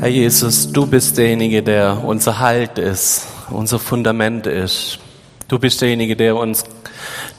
Herr 0.00 0.08
Jesus, 0.08 0.70
du 0.70 0.86
bist 0.86 1.18
derjenige, 1.18 1.60
der 1.60 2.04
unser 2.04 2.38
Halt 2.38 2.78
ist, 2.78 3.26
unser 3.50 3.80
Fundament 3.80 4.46
ist. 4.46 5.00
Du 5.48 5.58
bist 5.58 5.80
derjenige, 5.80 6.14
der 6.14 6.36
uns 6.36 6.62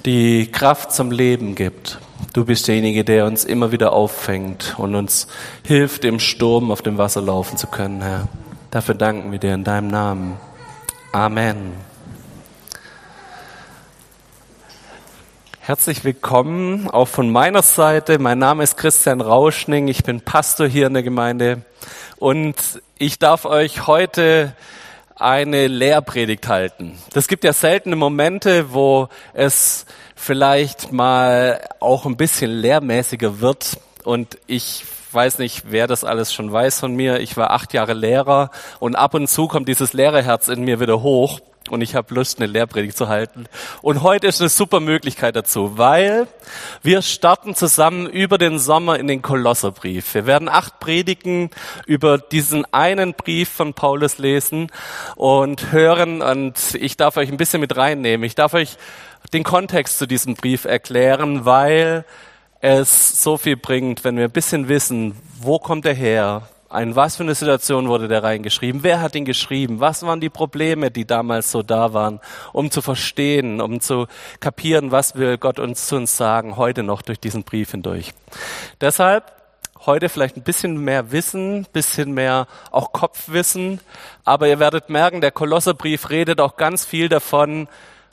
die 0.06 0.48
Kraft 0.52 0.92
zum 0.92 1.12
Leben 1.12 1.56
gibt. 1.56 2.00
Du 2.34 2.44
bist 2.44 2.68
derjenige, 2.68 3.06
der 3.06 3.26
uns 3.26 3.46
immer 3.46 3.72
wieder 3.72 3.94
auffängt 3.94 4.76
und 4.78 4.94
uns 4.96 5.28
hilft, 5.64 6.04
im 6.04 6.20
Sturm 6.20 6.70
auf 6.70 6.82
dem 6.82 6.98
Wasser 6.98 7.22
laufen 7.22 7.56
zu 7.56 7.68
können, 7.68 8.02
Herr. 8.02 8.28
Dafür 8.72 8.96
danken 8.96 9.32
wir 9.32 9.40
dir 9.40 9.54
in 9.54 9.64
deinem 9.64 9.88
Namen. 9.88 10.34
Amen. 11.14 11.89
Herzlich 15.70 16.04
willkommen 16.04 16.90
auch 16.90 17.08
von 17.08 17.30
meiner 17.30 17.62
Seite. 17.62 18.18
Mein 18.18 18.40
Name 18.40 18.64
ist 18.64 18.76
Christian 18.76 19.22
Rauschning. 19.22 19.88
Ich 19.88 20.02
bin 20.02 20.20
Pastor 20.20 20.68
hier 20.68 20.88
in 20.88 20.96
der 20.96 21.04
Gemeinde 21.04 21.62
und 22.18 22.56
ich 22.98 23.20
darf 23.20 23.46
euch 23.46 23.86
heute 23.86 24.56
eine 25.16 25.68
Lehrpredigt 25.68 26.48
halten. 26.48 26.98
Das 27.14 27.28
gibt 27.28 27.44
ja 27.44 27.54
seltene 27.54 27.96
Momente, 27.96 28.74
wo 28.74 29.10
es 29.36 29.86
vielleicht 30.16 30.92
mal 30.92 31.62
auch 31.80 32.08
ein 32.08 32.18
bisschen 32.18 32.50
lehrmäßiger 32.50 33.40
wird. 33.40 33.78
Und 34.04 34.40
ich 34.48 34.84
weiß 35.12 35.38
nicht, 35.38 35.66
wer 35.70 35.86
das 35.86 36.04
alles 36.04 36.34
schon 36.34 36.52
weiß 36.52 36.80
von 36.80 36.96
mir. 36.96 37.20
Ich 37.20 37.38
war 37.38 37.52
acht 37.52 37.76
Jahre 37.76 37.94
Lehrer 37.94 38.50
und 38.80 38.96
ab 38.96 39.14
und 39.14 39.28
zu 39.28 39.48
kommt 39.48 39.68
dieses 39.68 39.94
Lehrerherz 39.94 40.48
in 40.48 40.64
mir 40.64 40.80
wieder 40.80 41.04
hoch 41.04 41.42
und 41.72 41.82
ich 41.82 41.96
habe 41.96 42.14
Lust, 42.14 42.40
eine 42.40 42.48
Lehrpredigt 42.48 42.98
zu 42.98 43.08
halten. 43.08 43.48
Und 43.82 44.02
heute 44.04 44.28
ist 44.28 44.42
eine 44.42 44.50
super 44.50 44.80
Möglichkeit 44.80 45.36
dazu, 45.36 45.78
weil 45.78 46.28
wir 46.82 47.02
starten 47.02 47.56
zusammen 47.56 48.08
über 48.08 48.38
den 48.38 48.60
Sommer 48.60 49.00
in 49.00 49.08
den 49.08 49.22
Kolosserbrief. 49.22 50.14
Wir 50.14 50.26
werden 50.26 50.50
acht 50.50 50.80
Predigen 50.80 51.50
über 51.86 52.18
diesen 52.18 52.66
einen 52.74 53.14
Brief 53.14 53.50
von 53.50 53.74
Paulus 53.74 54.18
lesen 54.18 54.72
und 55.16 55.72
hören 55.72 56.22
und 56.22 56.76
ich 56.76 56.98
darf 56.98 57.18
euch 57.18 57.30
ein 57.30 57.38
bisschen 57.38 57.62
mit 57.62 57.76
reinnehmen. 57.76 58.26
Ich 58.26 58.36
darf 58.36 58.54
euch 58.54 58.78
den 59.34 59.44
Kontext 59.44 59.98
zu 59.98 60.08
diesem 60.08 60.36
Brief 60.36 60.66
erklären, 60.66 61.46
weil 61.46 62.06
es 62.62 63.24
so 63.24 63.38
viel 63.38 63.58
bringt, 63.58 64.04
wenn 64.04 64.18
wir 64.18 64.26
ein 64.26 64.32
bisschen 64.32 64.68
wissen, 64.68 65.16
wo 65.40 65.60
kommt 65.60 65.86
er 65.86 65.94
her, 65.94 66.50
in 66.78 66.96
was 66.96 67.16
für 67.16 67.24
eine 67.24 67.36
Situation 67.36 67.88
wurde 67.88 68.08
der 68.08 68.24
reingeschrieben? 68.24 68.84
Wer 68.84 69.02
hat 69.02 69.16
ihn 69.16 69.26
geschrieben? 69.26 69.80
Was 69.80 70.04
waren 70.04 70.22
die 70.22 70.30
Probleme, 70.30 70.92
die 70.92 71.06
damals 71.06 71.52
so 71.52 71.64
da 71.64 71.94
waren, 71.94 72.20
um 72.54 72.70
zu 72.70 72.82
verstehen, 72.82 73.60
um 73.60 73.82
zu 73.82 74.06
kapieren, 74.40 74.92
was 74.92 75.16
will 75.16 75.38
Gott 75.38 75.60
uns 75.60 75.88
zu 75.88 75.96
uns 75.96 76.16
sagen, 76.16 76.58
heute 76.58 76.84
noch 76.84 77.02
durch 77.02 77.20
diesen 77.20 77.44
Brief 77.44 77.72
hindurch. 77.72 78.12
Deshalb 78.82 79.32
heute 79.86 80.10
vielleicht 80.10 80.38
ein 80.38 80.44
bisschen 80.44 80.78
mehr 80.78 81.12
Wissen, 81.12 81.66
bisschen 81.74 82.12
mehr 82.14 82.48
auch 82.72 82.92
Kopfwissen, 82.92 83.80
aber 84.24 84.48
ihr 84.48 84.60
werdet 84.60 84.90
merken, 84.90 85.22
der 85.22 85.32
Kolosserbrief 85.32 86.10
redet 86.10 86.40
auch 86.40 86.58
ganz 86.58 86.86
viel 86.86 87.10
davon, 87.10 87.68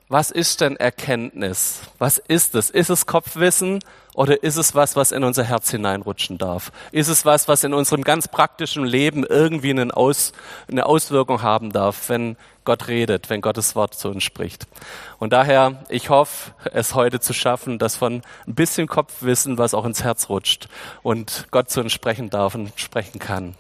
was 0.09 0.31
ist 0.31 0.61
denn 0.61 0.77
Erkenntnis? 0.77 1.81
Was 1.99 2.19
ist 2.19 2.55
es? 2.55 2.71
Ist 2.71 2.91
es 2.91 3.07
Kopfwissen 3.07 3.81
oder 4.15 4.43
ist 4.45 4.57
es 4.57 4.75
was, 4.75 4.95
was 4.95 5.11
in 5.11 5.25
unser 5.25 5.43
Herz 5.43 5.71
hineinrutschen 5.71 6.39
darf? 6.39 6.71
Ist 6.93 7.09
es 7.09 7.25
was, 7.25 7.49
was 7.49 7.65
in 7.65 7.75
unserem 7.75 8.05
ganz 8.05 8.29
praktischen 8.29 8.85
Leben 8.85 9.25
irgendwie 9.25 9.75
Aus, 9.91 10.33
eine 10.71 10.87
Auswirkung 10.87 11.43
haben 11.43 11.73
darf, 11.73 12.09
wenn 12.09 12.37
Gott 12.65 12.87
redet, 12.87 13.31
wenn 13.31 13.41
Gottes 13.41 13.75
Wort 13.75 13.95
zu 13.95 14.09
uns 14.09 14.23
spricht? 14.23 14.69
Und 15.19 15.33
daher, 15.33 15.85
ich 15.89 16.09
hoffe, 16.09 16.53
es 16.73 16.95
heute 16.95 17.19
zu 17.19 17.33
schaffen, 17.33 17.81
dass 17.81 17.97
von 17.97 18.23
ein 18.47 18.55
bisschen 18.55 18.87
Kopfwissen 18.87 19.59
was 19.59 19.75
auch 19.75 19.85
ins 19.85 20.05
Herz 20.05 20.29
rutscht 20.29 20.69
und 21.03 21.49
Gott 21.51 21.69
zu 21.69 21.81
uns 21.81 21.93
sprechen 21.93 22.31
darf 22.31 22.55
und 22.55 22.73
sprechen 22.77 23.19
kann. 23.19 23.57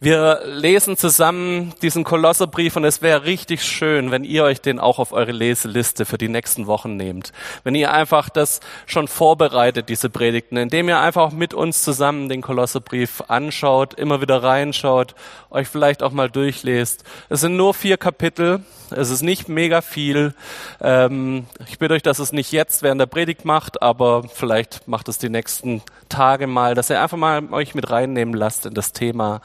Wir 0.00 0.42
lesen 0.44 0.96
zusammen 0.96 1.74
diesen 1.82 2.04
Kolosserbrief 2.04 2.76
und 2.76 2.84
es 2.84 3.02
wäre 3.02 3.24
richtig 3.24 3.64
schön, 3.64 4.12
wenn 4.12 4.22
ihr 4.22 4.44
euch 4.44 4.60
den 4.60 4.78
auch 4.78 5.00
auf 5.00 5.10
eure 5.10 5.32
Leseliste 5.32 6.04
für 6.04 6.18
die 6.18 6.28
nächsten 6.28 6.68
Wochen 6.68 6.96
nehmt. 6.96 7.32
Wenn 7.64 7.74
ihr 7.74 7.92
einfach 7.92 8.28
das 8.28 8.60
schon 8.86 9.08
vorbereitet, 9.08 9.88
diese 9.88 10.08
Predigten, 10.08 10.56
indem 10.56 10.88
ihr 10.88 11.00
einfach 11.00 11.32
mit 11.32 11.52
uns 11.52 11.82
zusammen 11.82 12.28
den 12.28 12.42
Kolosserbrief 12.42 13.24
anschaut, 13.26 13.94
immer 13.94 14.20
wieder 14.20 14.40
reinschaut, 14.40 15.16
euch 15.50 15.66
vielleicht 15.66 16.04
auch 16.04 16.12
mal 16.12 16.30
durchlest. 16.30 17.02
Es 17.28 17.40
sind 17.40 17.56
nur 17.56 17.74
vier 17.74 17.96
Kapitel, 17.96 18.60
es 18.90 19.10
ist 19.10 19.22
nicht 19.22 19.48
mega 19.48 19.80
viel. 19.80 20.34
Ähm, 20.80 21.46
ich 21.66 21.78
bitte 21.78 21.94
euch, 21.94 22.02
dass 22.02 22.18
es 22.18 22.32
nicht 22.32 22.52
jetzt 22.52 22.82
während 22.82 23.00
der 23.00 23.06
Predigt 23.06 23.44
macht, 23.44 23.82
aber 23.82 24.24
vielleicht 24.24 24.88
macht 24.88 25.08
es 25.08 25.18
die 25.18 25.28
nächsten 25.28 25.82
Tage 26.08 26.46
mal, 26.46 26.74
dass 26.74 26.90
ihr 26.90 27.02
einfach 27.02 27.18
mal 27.18 27.52
euch 27.52 27.74
mit 27.74 27.90
reinnehmen 27.90 28.34
lasst 28.34 28.66
in 28.66 28.74
das 28.74 28.92
Thema. 28.92 29.40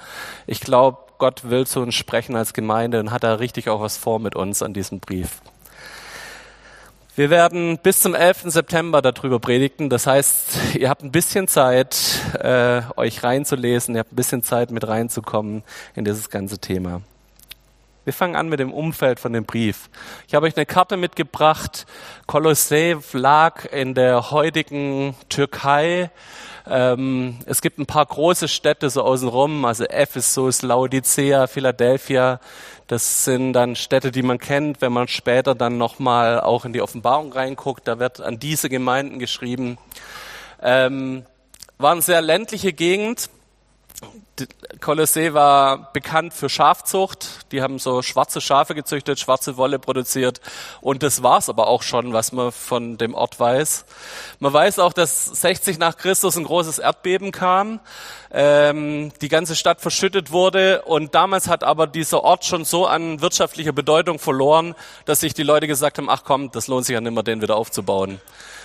Ich 0.48 0.60
glaube, 0.60 0.98
Gott 1.18 1.50
will 1.50 1.66
zu 1.66 1.80
uns 1.80 1.96
sprechen 1.96 2.36
als 2.36 2.54
Gemeinde 2.54 3.00
und 3.00 3.12
hat 3.12 3.24
da 3.24 3.36
richtig 3.36 3.70
auch 3.70 3.82
was 3.82 3.98
vor 3.98 4.20
mit 4.20 4.36
uns 4.36 4.62
an 4.62 4.74
diesem 4.74 5.00
Brief. 5.00 5.42
Wir 7.16 7.30
werden 7.30 7.78
bis 7.78 8.02
zum 8.02 8.16
11. 8.16 8.46
September 8.46 9.04
darüber 9.04 9.40
predigen. 9.40 9.92
Das 9.92 10.08
heißt, 10.08 10.76
ihr 10.76 10.90
habt 10.90 11.04
ein 11.04 11.12
bisschen 11.12 11.48
Zeit, 11.48 11.96
äh, 12.40 12.82
euch 12.98 13.24
reinzulesen, 13.24 13.94
ihr 13.94 14.00
habt 14.00 14.14
ein 14.14 14.16
bisschen 14.16 14.42
Zeit, 14.42 14.72
mit 14.72 14.88
reinzukommen 14.88 15.64
in 15.94 16.06
dieses 16.06 16.32
ganze 16.32 16.58
Thema. 16.58 17.02
Wir 18.06 18.12
fangen 18.12 18.36
an 18.36 18.50
mit 18.50 18.60
dem 18.60 18.74
Umfeld 18.74 19.22
von 19.22 19.32
dem 19.32 19.46
Brief. 19.46 19.90
Ich 20.28 20.36
habe 20.36 20.46
euch 20.46 20.58
eine 20.58 20.66
Karte 20.66 20.98
mitgebracht. 20.98 21.86
Kolossee 22.28 22.98
lag 23.14 23.64
in 23.72 23.94
der 23.94 24.30
heutigen 24.30 25.16
Türkei. 25.30 26.12
Ähm, 26.70 27.40
es 27.46 27.62
gibt 27.62 27.80
ein 27.80 27.86
paar 27.86 28.06
große 28.06 28.50
Städte 28.50 28.90
so 28.90 29.04
außenrum, 29.04 29.64
also 29.64 29.86
Ephesus, 29.86 30.64
Laodicea, 30.64 31.48
Philadelphia. 31.48 32.42
Das 32.88 33.24
sind 33.24 33.54
dann 33.54 33.78
Städte, 33.78 34.12
die 34.12 34.22
man 34.22 34.38
kennt, 34.38 34.82
wenn 34.82 34.92
man 34.92 35.08
später 35.08 35.56
dann 35.56 35.78
nochmal 35.78 36.42
auch 36.42 36.66
in 36.66 36.74
die 36.74 36.82
Offenbarung 36.82 37.32
reinguckt. 37.32 37.88
Da 37.88 38.00
wird 38.00 38.20
an 38.20 38.38
diese 38.38 38.68
Gemeinden 38.68 39.18
geschrieben. 39.18 39.78
Ähm, 40.62 41.26
war 41.78 41.94
eine 41.94 42.02
sehr 42.02 42.22
ländliche 42.22 42.74
Gegend. 42.74 43.30
Kolossee 44.82 45.34
war 45.34 45.94
bekannt 45.94 46.34
für 46.34 46.50
Schafzucht. 46.50 47.52
Die 47.52 47.62
haben 47.62 47.78
so 47.78 48.02
schwarze 48.02 48.42
Schafe 48.42 48.74
gezüchtet, 48.74 49.20
schwarze 49.20 49.58
Wolle 49.58 49.78
produziert. 49.78 50.42
Und 50.82 51.04
das 51.04 51.22
war's 51.22 51.50
aber 51.50 51.68
auch 51.68 51.84
schon, 51.84 52.14
was 52.14 52.32
man 52.32 52.52
von 52.52 52.98
dem 52.98 53.14
Ort 53.14 53.40
weiß. 53.40 53.86
Man 54.40 54.52
weiß 54.52 54.80
auch, 54.80 54.94
dass 54.94 55.26
60 55.26 55.78
nach 55.78 55.98
Christus 55.98 56.36
ein 56.36 56.46
großes 56.46 56.80
Erdbeben 56.80 57.32
kam, 57.32 57.80
ähm, 58.32 59.12
die 59.22 59.30
ganze 59.30 59.56
Stadt 59.56 59.82
verschüttet 59.82 60.32
wurde. 60.32 60.82
Und 60.82 61.14
damals 61.14 61.48
hat 61.48 61.64
aber 61.64 61.86
dieser 61.86 62.24
Ort 62.24 62.44
schon 62.44 62.66
so 62.66 62.88
an 62.88 63.22
wirtschaftlicher 63.22 63.74
Bedeutung 63.74 64.18
verloren, 64.18 64.74
dass 65.06 65.20
sich 65.20 65.36
die 65.36 65.44
Leute 65.44 65.68
gesagt 65.68 66.00
haben, 66.00 66.10
ach 66.10 66.24
komm, 66.24 66.50
das 66.52 66.68
lohnt 66.68 66.86
sich 66.86 66.96
ja 66.96 67.02
nicht 67.02 67.14
mehr, 67.14 67.24
den 67.24 67.42
wieder 67.42 67.56
aufzubauen. 67.56 68.20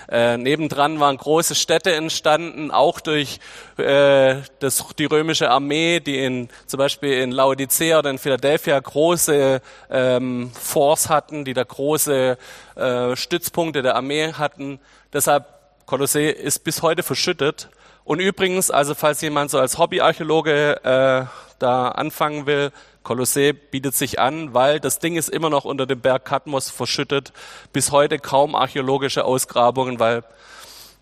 Äh, 0.09 0.39
nebendran 0.39 1.01
waren 1.01 1.17
große 1.17 1.55
Städte 1.55 1.95
entstanden, 1.95 2.71
auch 2.71 3.01
durch 3.01 3.41
äh, 3.77 4.37
das, 4.59 4.85
die 4.99 5.05
römische 5.05 5.51
Armee, 5.51 6.01
die 6.01 6.25
in, 6.25 6.49
zum 6.67 6.79
Beispiel 6.79 7.13
in 7.21 7.31
Laodicea 7.31 7.99
oder 7.99 8.11
in 8.11 8.19
Philadelphia 8.19 8.79
große 8.81 9.61
ähm, 9.91 10.51
Forts 10.59 11.11
hatten, 11.11 11.45
die 11.45 11.53
da 11.53 11.63
große 11.63 12.39
äh, 12.77 13.17
Stützpunkte 13.17 13.83
der 13.83 13.97
Armee 13.97 14.33
hatten. 14.33 14.81
Deshalb 15.13 15.47
Kolossee 15.85 16.31
ist 16.31 16.65
bis 16.65 16.83
heute 16.83 17.03
verschüttet. 17.03 17.69
Und 18.05 18.21
übrigens, 18.21 18.71
also 18.71 18.95
falls 18.95 19.21
jemand 19.21 19.51
so 19.51 19.59
als 19.59 19.77
Hobbyarchäologe 19.77 20.81
äh, 20.83 21.27
da 21.59 21.89
anfangen 21.89 22.47
will, 22.47 22.73
Kolossee 23.09 23.55
bietet 23.55 23.95
sich 23.95 24.19
an, 24.19 24.53
weil 24.53 24.81
das 24.81 24.99
Ding 24.99 25.17
ist 25.17 25.31
immer 25.31 25.49
noch 25.49 25.65
unter 25.65 25.87
dem 25.87 25.99
Berg 25.99 26.27
Katmos 26.27 26.69
verschüttet. 26.69 27.33
Bis 27.73 27.91
heute 27.91 28.19
kaum 28.19 28.55
archäologische 28.55 29.25
Ausgrabungen, 29.25 29.99
weil 29.99 30.25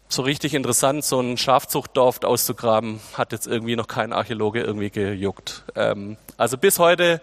so 0.09 0.23
richtig 0.23 0.55
interessant, 0.55 1.05
so 1.05 1.21
ein 1.21 1.37
Schafzuchtdorf 1.37 2.23
auszugraben, 2.23 3.01
hat 3.15 3.33
jetzt 3.33 3.47
irgendwie 3.47 3.77
noch 3.77 3.89
kein 3.89 4.13
Archäologe 4.13 4.61
irgendwie 4.61 4.91
gejuckt. 4.91 5.65
Ähm, 5.75 6.17
also 6.37 6.57
bis 6.59 6.79
heute 6.79 7.21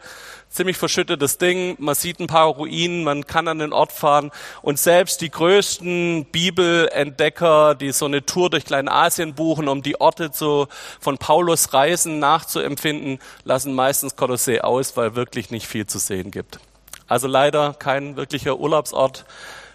ziemlich 0.50 0.78
verschüttetes 0.78 1.38
Ding. 1.38 1.76
Man 1.80 1.96
sieht 1.96 2.20
ein 2.20 2.28
paar 2.28 2.48
Ruinen, 2.48 3.04
man 3.04 3.26
kann 3.26 3.48
an 3.48 3.60
den 3.60 3.74
Ort 3.74 3.92
fahren 3.92 4.32
und 4.62 4.78
selbst 4.78 5.22
die 5.22 5.32
größten 5.32 6.26
Bibelentdecker, 6.26 7.76
die 7.76 7.92
so 7.92 8.06
eine 8.06 8.26
Tour 8.26 8.50
durch 8.50 8.66
Kleinasien 8.66 9.34
buchen, 9.34 9.68
um 9.68 9.82
die 9.82 10.00
Orte 10.00 10.32
zu, 10.32 10.68
von 11.00 11.18
Paulus 11.18 11.74
Reisen 11.74 12.20
nachzuempfinden, 12.20 13.20
lassen 13.46 13.74
meistens 13.74 14.16
Kolossee 14.16 14.62
aus, 14.62 14.96
weil 14.96 15.16
wirklich 15.16 15.50
nicht 15.50 15.68
viel 15.68 15.88
zu 15.88 15.98
sehen 15.98 16.32
gibt. 16.32 16.60
Also 17.08 17.28
leider 17.28 17.74
kein 17.74 18.16
wirklicher 18.16 18.60
Urlaubsort, 18.60 19.26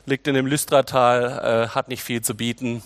liegt 0.06 0.26
in 0.26 0.34
dem 0.34 0.46
Lystratal, 0.46 1.66
äh, 1.66 1.74
hat 1.74 1.88
nicht 1.88 2.02
viel 2.02 2.22
zu 2.22 2.34
bieten, 2.34 2.82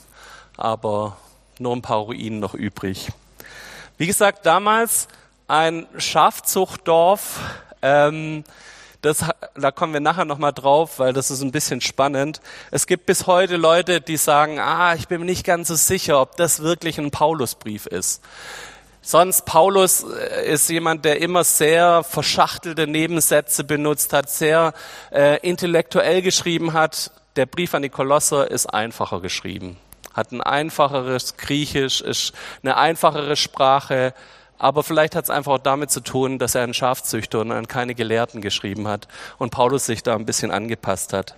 aber 0.62 1.16
nur 1.58 1.74
ein 1.74 1.82
paar 1.82 1.98
Ruinen 1.98 2.40
noch 2.40 2.54
übrig. 2.54 3.08
Wie 3.98 4.06
gesagt, 4.06 4.46
damals 4.46 5.08
ein 5.48 5.86
Schafzuchtdorf, 5.98 7.40
ähm, 7.82 8.44
das, 9.02 9.24
da 9.56 9.72
kommen 9.72 9.92
wir 9.92 10.00
nachher 10.00 10.24
nochmal 10.24 10.52
drauf, 10.52 11.00
weil 11.00 11.12
das 11.12 11.32
ist 11.32 11.42
ein 11.42 11.50
bisschen 11.50 11.80
spannend. 11.80 12.40
Es 12.70 12.86
gibt 12.86 13.04
bis 13.06 13.26
heute 13.26 13.56
Leute, 13.56 14.00
die 14.00 14.16
sagen, 14.16 14.60
ah, 14.60 14.94
ich 14.94 15.08
bin 15.08 15.18
mir 15.18 15.26
nicht 15.26 15.44
ganz 15.44 15.68
so 15.68 15.74
sicher, 15.74 16.20
ob 16.20 16.36
das 16.36 16.62
wirklich 16.62 16.98
ein 16.98 17.10
Paulusbrief 17.10 17.86
ist. 17.86 18.22
Sonst 19.04 19.44
Paulus 19.44 20.04
äh, 20.04 20.52
ist 20.52 20.70
jemand, 20.70 21.04
der 21.04 21.20
immer 21.20 21.42
sehr 21.42 22.04
verschachtelte 22.04 22.86
Nebensätze 22.86 23.64
benutzt 23.64 24.12
hat, 24.12 24.30
sehr 24.30 24.72
äh, 25.10 25.40
intellektuell 25.40 26.22
geschrieben 26.22 26.72
hat. 26.72 27.10
Der 27.34 27.46
Brief 27.46 27.74
an 27.74 27.82
die 27.82 27.88
Kolosser 27.88 28.48
ist 28.48 28.66
einfacher 28.66 29.20
geschrieben, 29.20 29.76
hat 30.14 30.32
ein 30.32 30.40
einfacheres 30.40 31.36
Griechisch, 31.36 32.00
ist 32.00 32.32
eine 32.62 32.76
einfachere 32.76 33.36
Sprache, 33.36 34.14
aber 34.58 34.84
vielleicht 34.84 35.16
hat 35.16 35.24
es 35.24 35.30
einfach 35.30 35.54
auch 35.54 35.58
damit 35.58 35.90
zu 35.90 36.00
tun, 36.00 36.38
dass 36.38 36.54
er 36.54 36.62
einen 36.62 36.74
Schafzüchter 36.74 37.40
und 37.40 37.50
an 37.50 37.66
keine 37.66 37.96
Gelehrten 37.96 38.40
geschrieben 38.40 38.86
hat 38.86 39.08
und 39.38 39.50
Paulus 39.50 39.86
sich 39.86 40.04
da 40.04 40.14
ein 40.14 40.24
bisschen 40.24 40.52
angepasst 40.52 41.12
hat. 41.12 41.36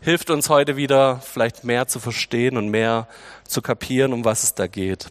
Hilft 0.00 0.28
uns 0.28 0.48
heute 0.48 0.76
wieder, 0.76 1.20
vielleicht 1.20 1.62
mehr 1.62 1.86
zu 1.86 2.00
verstehen 2.00 2.56
und 2.56 2.68
mehr 2.68 3.06
zu 3.46 3.62
kapieren, 3.62 4.12
um 4.12 4.24
was 4.24 4.42
es 4.42 4.54
da 4.54 4.66
geht. 4.66 5.06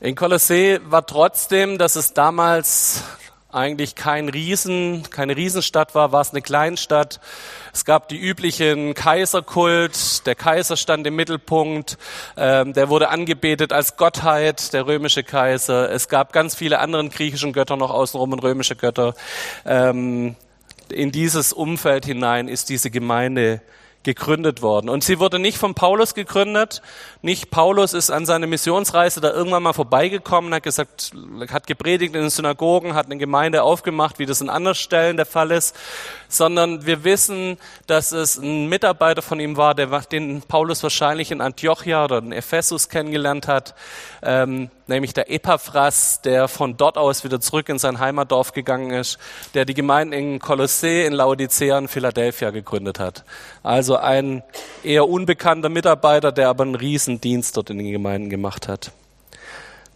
In 0.00 0.14
Kolossee 0.14 0.80
war 0.84 1.06
trotzdem, 1.06 1.78
dass 1.78 1.96
es 1.96 2.12
damals 2.12 3.02
eigentlich 3.50 3.94
kein 3.94 4.28
Riesen, 4.28 5.04
keine 5.10 5.36
Riesenstadt 5.36 5.94
war, 5.94 6.12
war 6.12 6.20
es 6.20 6.30
eine 6.30 6.42
Kleinstadt. 6.42 7.20
Es 7.72 7.84
gab 7.84 8.08
die 8.08 8.18
üblichen 8.18 8.94
Kaiserkult, 8.94 10.26
der 10.26 10.34
Kaiser 10.34 10.76
stand 10.76 11.06
im 11.06 11.16
Mittelpunkt, 11.16 11.96
ähm, 12.36 12.72
der 12.72 12.88
wurde 12.88 13.08
angebetet 13.08 13.72
als 13.72 13.96
Gottheit, 13.96 14.72
der 14.72 14.86
römische 14.86 15.22
Kaiser. 15.22 15.90
Es 15.90 16.08
gab 16.08 16.32
ganz 16.32 16.54
viele 16.54 16.80
andere 16.80 17.08
griechischen 17.08 17.52
Götter 17.52 17.76
noch 17.76 17.90
außenrum 17.90 18.32
und 18.32 18.40
römische 18.40 18.76
Götter. 18.76 19.14
Ähm, 19.64 20.36
in 20.88 21.12
dieses 21.12 21.52
Umfeld 21.52 22.04
hinein 22.04 22.48
ist 22.48 22.68
diese 22.68 22.90
Gemeinde 22.90 23.60
gegründet 24.06 24.62
worden. 24.62 24.88
Und 24.88 25.04
sie 25.04 25.18
wurde 25.18 25.38
nicht 25.38 25.58
von 25.58 25.74
Paulus 25.74 26.14
gegründet. 26.14 26.80
Nicht 27.22 27.50
Paulus 27.50 27.92
ist 27.92 28.10
an 28.10 28.24
seiner 28.24 28.46
Missionsreise 28.46 29.20
da 29.20 29.32
irgendwann 29.32 29.64
mal 29.64 29.72
vorbeigekommen, 29.72 30.54
hat 30.54 30.62
gesagt, 30.62 31.10
hat 31.50 31.66
gepredigt 31.66 32.14
in 32.14 32.22
den 32.22 32.30
Synagogen, 32.30 32.94
hat 32.94 33.06
eine 33.06 33.18
Gemeinde 33.18 33.64
aufgemacht, 33.64 34.18
wie 34.20 34.26
das 34.26 34.40
in 34.40 34.48
anderen 34.48 34.76
Stellen 34.76 35.16
der 35.16 35.26
Fall 35.26 35.50
ist, 35.50 35.76
sondern 36.28 36.86
wir 36.86 37.04
wissen, 37.04 37.58
dass 37.86 38.12
es 38.12 38.36
ein 38.36 38.68
Mitarbeiter 38.68 39.22
von 39.22 39.40
ihm 39.40 39.56
war, 39.56 39.74
der, 39.74 39.86
den 40.00 40.42
Paulus 40.42 40.82
wahrscheinlich 40.82 41.30
in 41.30 41.40
Antiochia 41.40 42.04
oder 42.04 42.18
in 42.18 42.32
Ephesus 42.32 42.88
kennengelernt 42.88 43.48
hat, 43.48 43.74
ähm, 44.22 44.70
nämlich 44.86 45.14
der 45.14 45.30
Epaphras, 45.30 46.20
der 46.22 46.48
von 46.48 46.76
dort 46.76 46.98
aus 46.98 47.24
wieder 47.24 47.40
zurück 47.40 47.68
in 47.68 47.78
sein 47.78 47.98
Heimatdorf 47.98 48.52
gegangen 48.52 48.90
ist, 48.90 49.18
der 49.54 49.64
die 49.64 49.74
Gemeinden 49.74 50.12
in 50.12 50.38
Kolossee, 50.38 51.06
in 51.06 51.12
Laodicea 51.12 51.78
und 51.78 51.88
Philadelphia 51.88 52.50
gegründet 52.50 52.98
hat. 52.98 53.24
Also 53.62 53.96
ein 53.96 54.42
eher 54.82 55.08
unbekannter 55.08 55.68
Mitarbeiter, 55.68 56.32
der 56.32 56.48
aber 56.48 56.64
einen 56.64 56.74
riesen 56.74 57.20
Dienst 57.20 57.56
dort 57.56 57.70
in 57.70 57.78
den 57.78 57.90
Gemeinden 57.90 58.30
gemacht 58.30 58.68
hat. 58.68 58.92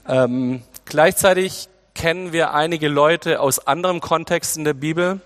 Ähm, 0.09 0.63
gleichzeitig 0.87 1.69
kennen 1.95 2.33
wir 2.33 2.55
einige 2.55 2.89
Leute 2.89 3.41
aus 3.41 3.67
anderen 3.67 4.01
Kontexten 4.01 4.65
der 4.65 4.75
Bibel. 4.75 5.21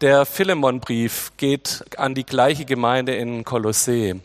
Der 0.00 0.26
Philemon-Brief 0.26 1.32
geht 1.36 1.84
an 1.98 2.16
die 2.16 2.26
gleiche 2.26 2.64
Gemeinde 2.64 3.14
in 3.14 3.44
Kolossee. 3.44 4.16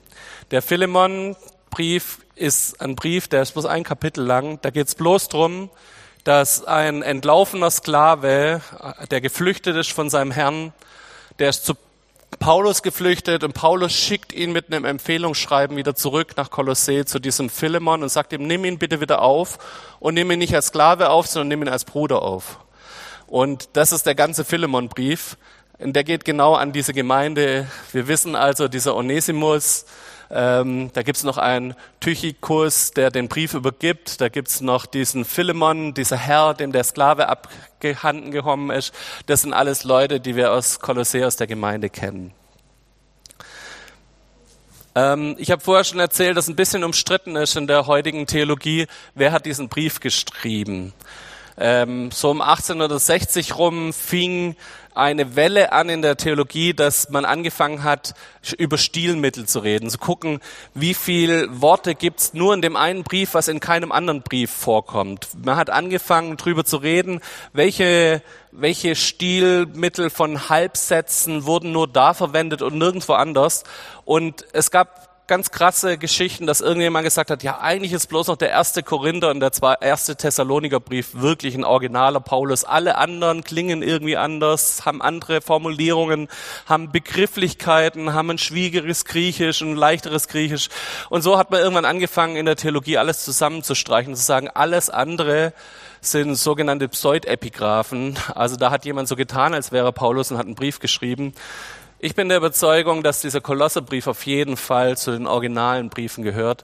Der 0.50 0.64
Philemon-Brief 0.64 2.20
ist 2.36 2.82
ein 2.82 2.96
Brief, 2.96 3.28
der 3.28 3.44
ist 3.44 3.52
bloß 3.52 3.68
ein 3.68 3.84
Kapitel 3.84 4.26
lang. 4.26 4.58
Da 4.64 4.72
geht 4.72 4.88
es 4.88 4.96
bloß 4.96 5.30
drum, 5.30 5.70
dass 6.24 6.66
ein 6.66 7.04
entlaufener 7.04 7.70
Sklave, 7.70 8.62
der 9.12 9.22
geflüchtet 9.22 9.76
ist 9.76 9.92
von 9.92 10.10
seinem 10.10 10.32
Herrn, 10.32 10.74
der 11.38 11.50
ist 11.50 11.66
zu 11.66 11.76
Paulus 12.40 12.82
geflüchtet 12.82 13.44
und 13.44 13.54
Paulus 13.54 13.94
schickt 13.94 14.34
ihn 14.34 14.52
mit 14.52 14.68
einem 14.68 14.86
Empfehlungsschreiben 14.86 15.78
wieder 15.78 15.94
zurück 15.94 16.34
nach 16.36 16.50
Kolossee 16.50 17.06
zu 17.06 17.20
diesem 17.20 17.50
Philemon 17.50 18.02
und 18.02 18.10
sagt 18.10 18.34
ihm, 18.34 18.48
nimm 18.48 18.66
ihn 18.66 18.80
bitte 18.80 19.02
wieder 19.02 19.22
auf 19.22 19.60
und 20.00 20.16
nimm 20.16 20.32
ihn 20.32 20.40
nicht 20.40 20.56
als 20.56 20.68
Sklave 20.68 21.10
auf, 21.10 21.28
sondern 21.28 21.50
nimm 21.50 21.62
ihn 21.64 21.70
als 21.70 21.86
Bruder 21.86 22.24
auf. 22.24 22.60
Und 23.30 23.70
das 23.74 23.92
ist 23.92 24.06
der 24.08 24.16
ganze 24.16 24.44
Philemon-Brief. 24.44 25.38
Und 25.80 25.94
der 25.94 26.04
geht 26.04 26.26
genau 26.26 26.56
an 26.56 26.74
diese 26.74 26.94
Gemeinde. 26.94 27.66
Wir 27.94 28.08
wissen 28.10 28.36
also, 28.36 28.68
dieser 28.68 28.96
Onesimus, 28.96 29.86
ähm, 30.30 30.92
da 30.94 31.04
gibt's 31.04 31.24
noch 31.24 31.38
einen 31.38 31.74
Tychikus, 32.02 32.92
der 32.92 33.12
den 33.12 33.30
Brief 33.30 33.54
übergibt. 33.54 34.20
Da 34.20 34.28
gibt's 34.28 34.60
noch 34.60 34.86
diesen 34.86 35.24
Philemon, 35.24 35.94
dieser 35.94 36.18
Herr, 36.18 36.54
dem 36.54 36.74
der 36.74 36.84
Sklave 36.84 37.30
abgehanden 37.30 38.32
gekommen 38.32 38.72
ist. 38.72 38.94
Das 39.26 39.42
sind 39.42 39.54
alles 39.54 39.86
Leute, 39.86 40.20
die 40.20 40.36
wir 40.36 40.52
aus 40.52 40.82
Kolossee, 40.82 41.24
aus 41.24 41.38
der 41.38 41.48
Gemeinde 41.48 41.90
kennen. 41.90 42.34
Ähm, 44.96 45.36
ich 45.40 45.52
habe 45.52 45.62
vorher 45.64 45.86
schon 45.86 46.00
erzählt, 46.00 46.36
dass 46.36 46.50
ein 46.50 46.58
bisschen 46.58 46.84
umstritten 46.84 47.38
ist 47.38 47.56
in 47.56 47.68
der 47.68 47.88
heutigen 47.88 48.28
Theologie, 48.28 48.88
wer 49.16 49.32
hat 49.32 49.46
diesen 49.46 49.70
Brief 49.70 50.02
geschrieben. 50.02 50.94
Ähm, 51.60 52.10
so 52.12 52.32
um 52.32 52.42
1860 52.42 53.58
rum 53.58 53.92
fing 53.92 54.56
eine 54.96 55.36
Welle 55.36 55.72
an 55.72 55.90
in 55.90 56.02
der 56.02 56.18
Theologie, 56.18 56.74
dass 56.74 57.10
man 57.10 57.26
angefangen 57.26 57.84
hat, 57.84 58.14
über 58.58 58.78
Stilmittel 58.78 59.46
zu 59.46 59.60
reden, 59.60 59.90
zu 59.90 59.98
gucken, 59.98 60.40
wie 60.74 60.94
viel 60.94 61.48
Worte 61.62 61.96
gibt's 61.96 62.34
nur 62.34 62.54
in 62.54 62.62
dem 62.62 62.76
einen 62.76 63.04
Brief, 63.04 63.34
was 63.34 63.48
in 63.48 63.60
keinem 63.60 63.92
anderen 63.92 64.22
Brief 64.22 64.52
vorkommt. 64.52 65.28
Man 65.44 65.58
hat 65.58 65.70
angefangen, 65.70 66.38
drüber 66.38 66.66
zu 66.66 66.78
reden, 66.78 67.22
welche, 67.54 68.22
welche 68.52 68.96
Stilmittel 68.96 70.10
von 70.10 70.50
Halbsätzen 70.50 71.46
wurden 71.46 71.72
nur 71.72 71.88
da 71.88 72.14
verwendet 72.14 72.62
und 72.62 72.78
nirgendwo 72.78 73.14
anders. 73.14 73.64
Und 74.06 74.46
es 74.54 74.72
gab 74.72 75.09
ganz 75.30 75.52
krasse 75.52 76.00
Geschichten, 76.00 76.48
dass 76.48 76.60
irgendjemand 76.60 77.06
gesagt 77.06 77.30
hat, 77.30 77.44
ja, 77.44 77.62
eigentlich 77.62 77.94
ist 77.94 78.08
bloß 78.08 78.28
noch 78.28 78.36
der 78.36 78.50
erste 78.50 78.82
Korinther 78.82 79.30
und 79.30 79.40
der 79.40 79.52
erste 79.80 80.16
Thessaloniker 80.16 80.80
Brief 80.80 81.10
wirklich 81.14 81.54
ein 81.56 81.64
originaler 81.64 82.20
Paulus. 82.20 82.66
Alle 82.66 82.98
anderen 82.98 83.44
klingen 83.44 83.84
irgendwie 83.84 84.18
anders, 84.18 84.86
haben 84.86 85.04
andere 85.04 85.42
Formulierungen, 85.42 86.30
haben 86.66 86.92
Begrifflichkeiten, 86.92 88.14
haben 88.14 88.32
ein 88.32 88.38
schwierigeres 88.40 89.06
Griechisch, 89.06 89.62
ein 89.62 89.76
leichteres 89.76 90.28
Griechisch. 90.28 90.70
Und 91.10 91.22
so 91.22 91.38
hat 91.38 91.52
man 91.52 91.62
irgendwann 91.62 91.86
angefangen, 91.86 92.36
in 92.36 92.48
der 92.48 92.56
Theologie 92.56 92.98
alles 92.98 93.24
zusammenzustreichen, 93.24 94.16
zu 94.16 94.24
sagen, 94.24 94.50
alles 94.50 94.90
andere 94.90 95.54
sind 96.02 96.36
sogenannte 96.36 96.90
Pseudepigraphen. 96.90 98.18
Also 98.34 98.56
da 98.56 98.72
hat 98.72 98.84
jemand 98.84 99.08
so 99.08 99.16
getan, 99.16 99.54
als 99.54 99.72
wäre 99.72 99.94
Paulus 99.94 100.32
und 100.32 100.40
hat 100.40 100.48
einen 100.48 100.56
Brief 100.56 100.80
geschrieben. 100.80 101.34
Ich 102.02 102.16
bin 102.16 102.30
der 102.30 102.38
Überzeugung, 102.38 103.04
dass 103.04 103.20
dieser 103.20 103.42
Kolosserbrief 103.42 104.08
auf 104.08 104.26
jeden 104.26 104.56
Fall 104.56 104.96
zu 104.96 105.12
den 105.12 105.28
originalen 105.28 105.90
Briefen 105.90 106.24
gehört. 106.24 106.64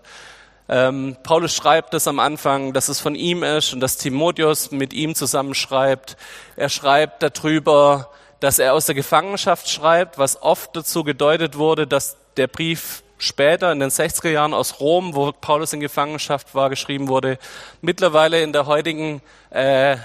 Ähm, 0.70 1.18
Paulus 1.24 1.54
schreibt 1.54 1.94
es 1.94 2.08
am 2.08 2.20
Anfang, 2.20 2.72
dass 2.72 2.88
es 2.88 3.02
von 3.02 3.16
ihm 3.16 3.44
ist 3.44 3.74
und 3.74 3.82
dass 3.82 3.98
Timotheus 3.98 4.72
mit 4.72 4.94
ihm 4.94 5.14
zusammenschreibt. 5.14 6.16
Er 6.56 6.70
schreibt 6.70 7.22
darüber, 7.22 8.12
dass 8.40 8.60
er 8.60 8.74
aus 8.74 8.86
der 8.86 8.96
Gefangenschaft 8.96 9.68
schreibt, 9.70 10.18
was 10.18 10.42
oft 10.42 10.74
dazu 10.74 11.04
gedeutet 11.04 11.58
wurde, 11.58 11.86
dass 11.86 12.16
der 12.38 12.48
Brief 12.48 13.04
später 13.18 13.74
in 13.74 13.82
den 13.82 13.90
60er 13.90 14.30
Jahren 14.30 14.54
aus 14.54 14.80
Rom, 14.80 15.16
wo 15.16 15.34
Paulus 15.34 15.74
in 15.74 15.82
Gefangenschaft 15.82 16.56
war, 16.56 16.70
geschrieben 16.70 17.10
wurde. 17.10 17.40
Mittlerweile 17.82 18.42
in 18.42 18.54
der 18.54 18.68
heutigen 18.68 19.22
äh, 19.50 19.98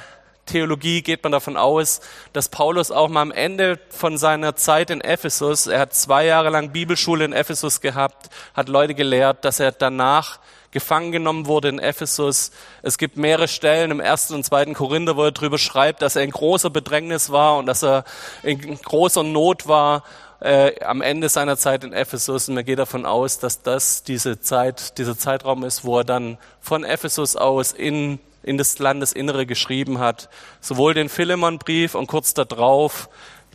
Theologie 0.51 1.03
geht 1.03 1.23
man 1.23 1.33
davon 1.33 1.57
aus, 1.57 2.01
dass 2.33 2.49
Paulus 2.49 2.91
auch 2.91 3.09
mal 3.09 3.23
am 3.23 3.31
Ende 3.31 3.79
von 3.89 4.19
seiner 4.19 4.57
Zeit 4.57 4.91
in 4.91 5.01
Ephesus, 5.01 5.69
er 5.69 5.81
hat 5.81 5.95
zwei 5.95 6.25
Jahre 6.27 6.51
lang 6.51 6.73
Bibelschule 6.73 7.25
in 7.25 7.33
Ephesus 7.33 7.81
gehabt, 7.81 8.31
hat 8.55 8.69
Leute 8.69 8.95
gelehrt, 8.95 9.45
dass 9.45 9.61
er 9.61 9.71
danach 9.73 10.41
gefangen 10.73 11.13
genommen 11.13 11.47
wurde 11.47 11.69
in 11.69 11.79
Ephesus. 11.79 12.51
Es 12.83 12.99
gibt 12.99 13.17
mehrere 13.17 13.49
Stellen 13.49 13.91
im 13.91 14.01
ersten 14.01 14.35
und 14.35 14.45
zweiten 14.45 14.75
Korinther, 14.75 15.17
wo 15.17 15.25
er 15.25 15.33
darüber 15.33 15.59
schreibt, 15.59 16.03
dass 16.03 16.17
er 16.17 16.23
in 16.23 16.31
großer 16.31 16.71
Bedrängnis 16.71 17.31
war 17.31 17.57
und 17.59 17.67
dass 17.67 17.83
er 17.83 18.05
in 18.43 18.77
großer 18.81 19.23
Not 19.23 19.69
war 19.69 20.05
äh, 20.41 20.83
am 20.85 21.01
Ende 21.01 21.29
seiner 21.29 21.57
Zeit 21.57 21.85
in 21.85 21.93
Ephesus. 21.93 22.49
Und 22.49 22.57
man 22.57 22.65
geht 22.65 22.79
davon 22.79 23.07
aus, 23.07 23.39
dass 23.39 23.63
das 23.63 24.03
diese 24.03 24.41
Zeit, 24.41 24.99
dieser 24.99 25.17
Zeitraum 25.17 25.65
ist, 25.65 25.85
wo 25.85 25.99
er 25.99 26.05
dann 26.05 26.39
von 26.61 26.85
Ephesus 26.85 27.37
aus 27.37 27.73
in 27.73 28.19
in 28.43 28.59
das 28.59 28.79
Landesinnere 28.79 29.47
geschrieben 29.47 29.99
hat. 29.99 30.29
Sowohl 30.61 30.95
den 30.95 31.09
Philemonbrief 31.09 31.95
und 31.95 32.07
kurz 32.07 32.35
darauf 32.35 33.09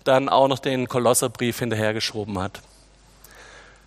dann 0.04 0.30
auch 0.30 0.48
noch 0.48 0.60
den 0.60 0.88
Kolosserbrief 0.88 1.60
hinterhergeschoben 1.60 2.40
hat. 2.40 2.62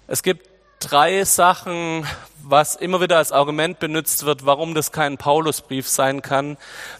Es 0.06 0.22
gibt 0.22 0.48
drei 0.80 1.24
Sachen, 1.24 2.06
was 2.42 2.76
immer 2.76 3.00
wieder 3.00 3.18
als 3.18 3.32
Argument 3.32 3.78
benutzt 3.78 4.24
wird, 4.24 4.46
warum 4.46 4.74
das 4.74 4.92
kein 4.92 5.18
Paulusbrief 5.18 5.88
sein 5.88 6.22
kann, 6.22 6.56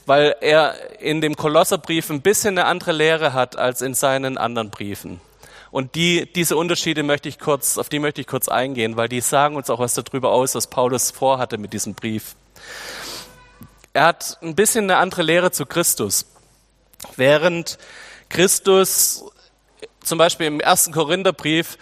weil 0.07 0.37
er 0.41 1.01
in 1.01 1.21
dem 1.21 1.37
Kolosserbrief 1.37 2.11
ein 2.11 2.23
bisschen 2.23 2.59
eine 2.59 2.67
andere 2.67 2.93
Lehre 2.93 3.33
hat 3.33 3.57
als 3.57 3.83
in 3.83 3.95
seinen 3.95 4.37
anderen 4.39 4.71
Briefen. 4.71 5.21
Und 5.71 5.95
die, 5.95 6.31
diese 6.33 6.57
Unterschiede 6.57 7.03
möchte 7.03 7.29
ich 7.29 7.39
kurz, 7.39 7.79
auf 7.79 7.89
die 7.89 7.99
möchte 7.99 8.21
ich 8.21 8.27
kurz 8.27 8.49
eingehen, 8.49 8.97
weil 8.97 9.09
die 9.09 9.21
sagen 9.21 9.57
uns 9.57 9.69
auch 9.71 9.81
was 9.81 9.95
darüber 9.95 10.31
aus, 10.31 10.55
was 10.55 10.67
Paulus 10.67 11.11
vorhatte 11.11 11.59
mit 11.59 11.73
diesem 11.73 11.95
Brief. 11.95 12.37
Er 13.99 14.05
hat 14.05 14.39
ein 14.43 14.55
bisschen 14.55 14.85
eine 14.85 14.99
andere 14.99 15.23
Lehre 15.25 15.51
zu 15.51 15.67
Christus. 15.67 16.25
Während 17.17 17.79
Christus 18.29 19.25
zum 20.05 20.19
Beispiel 20.19 20.47
im 20.47 20.61
ersten 20.61 20.93
Korintherbrief 20.93 21.79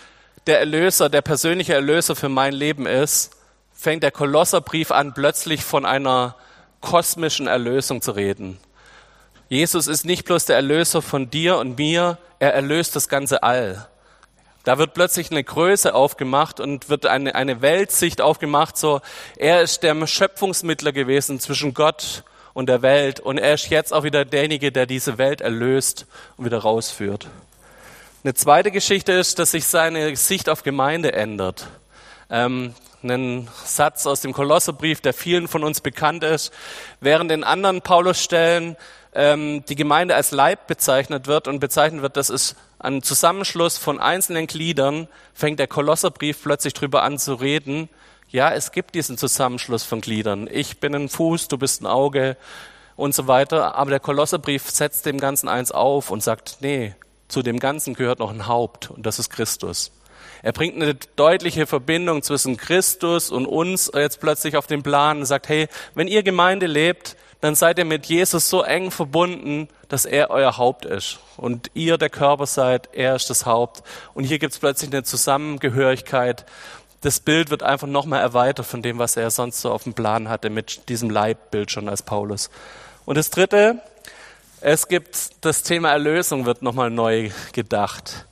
der 0.46 0.58
Erlöser, 0.58 1.10
der 1.10 1.20
persönliche 1.20 1.74
Erlöser 1.74 2.16
für 2.16 2.30
mein 2.30 2.54
Leben 2.54 2.86
ist, 2.86 3.32
fängt 3.74 4.02
der 4.02 4.12
Kolosserbrief 4.12 4.92
an, 4.92 5.12
plötzlich 5.12 5.62
von 5.62 5.84
einer 5.84 6.36
kosmischen 6.80 7.48
Erlösung 7.48 8.00
zu 8.00 8.12
reden. 8.12 8.56
Jesus 9.50 9.86
ist 9.86 10.06
nicht 10.06 10.24
bloß 10.24 10.46
der 10.46 10.56
Erlöser 10.56 11.02
von 11.02 11.28
dir 11.28 11.58
und 11.58 11.76
mir, 11.76 12.16
er 12.38 12.54
erlöst 12.54 12.96
das 12.96 13.10
ganze 13.10 13.42
All. 13.42 13.86
Da 14.66 14.78
wird 14.78 14.94
plötzlich 14.94 15.30
eine 15.30 15.44
Größe 15.44 15.94
aufgemacht 15.94 16.58
und 16.58 16.88
wird 16.88 17.06
eine, 17.06 17.36
eine 17.36 17.62
Weltsicht 17.62 18.20
aufgemacht, 18.20 18.76
so 18.76 19.00
er 19.36 19.62
ist 19.62 19.84
der 19.84 20.08
Schöpfungsmittler 20.08 20.90
gewesen 20.90 21.38
zwischen 21.38 21.72
Gott 21.72 22.24
und 22.52 22.68
der 22.68 22.82
Welt 22.82 23.20
und 23.20 23.38
er 23.38 23.54
ist 23.54 23.70
jetzt 23.70 23.92
auch 23.94 24.02
wieder 24.02 24.24
derjenige, 24.24 24.72
der 24.72 24.86
diese 24.86 25.18
Welt 25.18 25.40
erlöst 25.40 26.06
und 26.36 26.46
wieder 26.46 26.58
rausführt. 26.58 27.28
Eine 28.24 28.34
zweite 28.34 28.72
Geschichte 28.72 29.12
ist, 29.12 29.38
dass 29.38 29.52
sich 29.52 29.68
seine 29.68 30.16
Sicht 30.16 30.48
auf 30.48 30.64
Gemeinde 30.64 31.12
ändert. 31.12 31.68
Ähm, 32.28 32.74
einen 33.04 33.48
Satz 33.64 34.04
aus 34.04 34.20
dem 34.20 34.32
Kolosserbrief, 34.32 35.00
der 35.00 35.14
vielen 35.14 35.46
von 35.46 35.62
uns 35.62 35.80
bekannt 35.80 36.24
ist. 36.24 36.52
Während 36.98 37.30
in 37.30 37.44
anderen 37.44 37.82
Paulusstellen 37.82 38.76
ähm, 39.14 39.64
die 39.68 39.76
Gemeinde 39.76 40.16
als 40.16 40.32
Leib 40.32 40.66
bezeichnet 40.66 41.28
wird 41.28 41.46
und 41.46 41.60
bezeichnet 41.60 42.02
wird, 42.02 42.16
das 42.16 42.30
ist 42.30 42.56
ein 42.78 43.02
Zusammenschluss 43.02 43.78
von 43.78 44.00
einzelnen 44.00 44.46
Gliedern, 44.46 45.08
fängt 45.34 45.58
der 45.58 45.66
Kolosserbrief 45.66 46.42
plötzlich 46.42 46.74
drüber 46.74 47.02
an 47.02 47.18
zu 47.18 47.34
reden. 47.34 47.88
Ja, 48.28 48.52
es 48.52 48.72
gibt 48.72 48.94
diesen 48.94 49.18
Zusammenschluss 49.18 49.84
von 49.84 50.00
Gliedern. 50.00 50.48
Ich 50.50 50.78
bin 50.78 50.94
ein 50.94 51.08
Fuß, 51.08 51.48
du 51.48 51.58
bist 51.58 51.82
ein 51.82 51.86
Auge 51.86 52.36
und 52.96 53.14
so 53.14 53.26
weiter. 53.28 53.74
Aber 53.76 53.90
der 53.90 54.00
Kolosserbrief 54.00 54.68
setzt 54.70 55.06
dem 55.06 55.18
Ganzen 55.18 55.48
eins 55.48 55.72
auf 55.72 56.10
und 56.10 56.22
sagt, 56.22 56.58
nee, 56.60 56.94
zu 57.28 57.42
dem 57.42 57.58
Ganzen 57.58 57.94
gehört 57.94 58.18
noch 58.18 58.30
ein 58.30 58.46
Haupt 58.46 58.90
und 58.90 59.04
das 59.06 59.18
ist 59.18 59.30
Christus. 59.30 59.92
Er 60.42 60.52
bringt 60.52 60.76
eine 60.76 60.94
deutliche 61.16 61.66
Verbindung 61.66 62.22
zwischen 62.22 62.56
Christus 62.56 63.30
und 63.30 63.46
uns 63.46 63.90
jetzt 63.94 64.20
plötzlich 64.20 64.56
auf 64.56 64.66
den 64.66 64.82
Plan 64.82 65.18
und 65.18 65.26
sagt, 65.26 65.48
hey, 65.48 65.68
wenn 65.94 66.08
ihr 66.08 66.22
Gemeinde 66.22 66.66
lebt, 66.66 67.16
dann 67.46 67.54
seid 67.54 67.78
ihr 67.78 67.84
mit 67.84 68.06
Jesus 68.06 68.50
so 68.50 68.62
eng 68.62 68.90
verbunden, 68.90 69.68
dass 69.88 70.04
er 70.04 70.30
euer 70.30 70.56
Haupt 70.56 70.84
ist. 70.84 71.20
Und 71.36 71.70
ihr 71.74 71.96
der 71.96 72.10
Körper 72.10 72.44
seid, 72.44 72.88
er 72.92 73.14
ist 73.14 73.30
das 73.30 73.46
Haupt. 73.46 73.84
Und 74.14 74.24
hier 74.24 74.40
gibt 74.40 74.52
es 74.52 74.58
plötzlich 74.58 74.92
eine 74.92 75.04
Zusammengehörigkeit. 75.04 76.44
Das 77.02 77.20
Bild 77.20 77.50
wird 77.50 77.62
einfach 77.62 77.86
nochmal 77.86 78.20
erweitert 78.20 78.66
von 78.66 78.82
dem, 78.82 78.98
was 78.98 79.16
er 79.16 79.30
sonst 79.30 79.60
so 79.60 79.70
auf 79.70 79.84
dem 79.84 79.94
Plan 79.94 80.28
hatte 80.28 80.50
mit 80.50 80.88
diesem 80.88 81.08
Leibbild 81.08 81.70
schon 81.70 81.88
als 81.88 82.02
Paulus. 82.02 82.50
Und 83.04 83.16
das 83.16 83.30
Dritte, 83.30 83.80
es 84.60 84.88
gibt 84.88 85.44
das 85.44 85.62
Thema 85.62 85.92
Erlösung 85.92 86.46
wird 86.46 86.62
nochmal 86.62 86.90
neu 86.90 87.30
gedacht. 87.52 88.26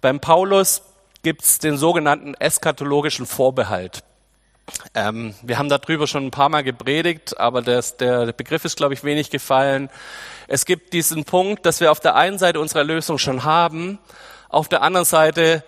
Beim 0.00 0.20
Paulus 0.20 0.82
gibt 1.24 1.42
es 1.42 1.58
den 1.58 1.76
sogenannten 1.76 2.34
eschatologischen 2.34 3.26
Vorbehalt. 3.26 4.04
Ähm, 4.94 5.34
wir 5.42 5.58
haben 5.58 5.68
darüber 5.68 6.06
schon 6.06 6.26
ein 6.26 6.30
paar 6.30 6.48
Mal 6.48 6.62
gepredigt, 6.62 7.38
aber 7.38 7.62
das, 7.62 7.96
der 7.96 8.32
Begriff 8.32 8.64
ist, 8.64 8.76
glaube 8.76 8.94
ich, 8.94 9.04
wenig 9.04 9.30
gefallen. 9.30 9.90
Es 10.48 10.64
gibt 10.64 10.92
diesen 10.92 11.24
Punkt, 11.24 11.66
dass 11.66 11.80
wir 11.80 11.92
auf 11.92 12.00
der 12.00 12.14
einen 12.14 12.38
Seite 12.38 12.60
unsere 12.60 12.80
Erlösung 12.80 13.18
schon 13.18 13.44
haben, 13.44 13.98
auf 14.48 14.68
der 14.68 14.82
anderen 14.82 15.04
Seite 15.04 15.64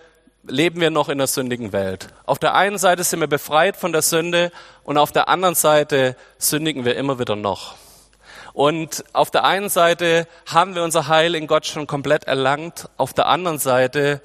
leben 0.47 0.81
wir 0.81 0.91
noch 0.91 1.09
in 1.09 1.19
der 1.19 1.27
sündigen 1.27 1.73
Welt. 1.73 2.09
Auf 2.25 2.39
der 2.39 2.55
einen 2.55 2.79
Seite 2.79 3.03
sind 3.03 3.21
wir 3.21 3.27
befreit 3.27 3.77
von 3.77 3.93
der 3.93 4.03
Sünde 4.03 4.53
und 4.85 4.97
auf 4.97 5.13
der 5.13 5.29
anderen 5.29 5.57
Seite 5.57 6.17
sündigen 6.39 6.85
wir 6.85 6.97
immer 6.97 7.19
wieder 7.19 7.37
noch. 7.37 7.75
Und 8.53 9.05
auf 9.13 9.31
der 9.31 9.45
einen 9.45 9.69
Seite 9.69 10.27
haben 10.47 10.75
wir 10.75 10.83
unser 10.83 11.09
Heil 11.09 11.35
in 11.35 11.47
Gott 11.47 11.67
schon 11.67 11.87
komplett 11.87 12.25
erlangt, 12.25 12.89
auf 12.97 13.13
der 13.13 13.27
anderen 13.27 13.59
Seite 13.59 14.23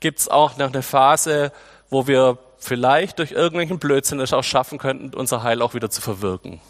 gibt 0.00 0.20
es 0.20 0.28
auch 0.28 0.56
noch 0.56 0.72
eine 0.72 0.82
Phase, 0.82 1.52
wo 1.88 2.06
wir 2.06 2.38
vielleicht 2.62 3.18
durch 3.18 3.32
irgendwelchen 3.32 3.78
Blödsinn 3.78 4.20
es 4.20 4.32
auch 4.32 4.44
schaffen 4.44 4.78
könnten, 4.78 5.14
unser 5.14 5.42
Heil 5.42 5.62
auch 5.62 5.74
wieder 5.74 5.90
zu 5.90 6.00
verwirken. 6.00 6.60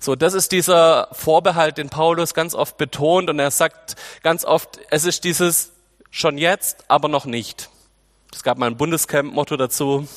So, 0.00 0.16
das 0.16 0.34
ist 0.34 0.50
dieser 0.50 1.08
Vorbehalt, 1.12 1.78
den 1.78 1.90
Paulus 1.90 2.34
ganz 2.34 2.54
oft 2.54 2.76
betont 2.76 3.30
und 3.30 3.38
er 3.38 3.50
sagt 3.50 3.96
ganz 4.22 4.44
oft, 4.44 4.80
es 4.90 5.04
ist 5.04 5.24
dieses 5.24 5.72
schon 6.10 6.38
jetzt, 6.38 6.84
aber 6.88 7.08
noch 7.08 7.24
nicht. 7.24 7.70
Es 8.34 8.42
gab 8.42 8.58
mal 8.58 8.66
ein 8.66 8.76
Bundescamp-Motto 8.76 9.56
dazu 9.56 10.08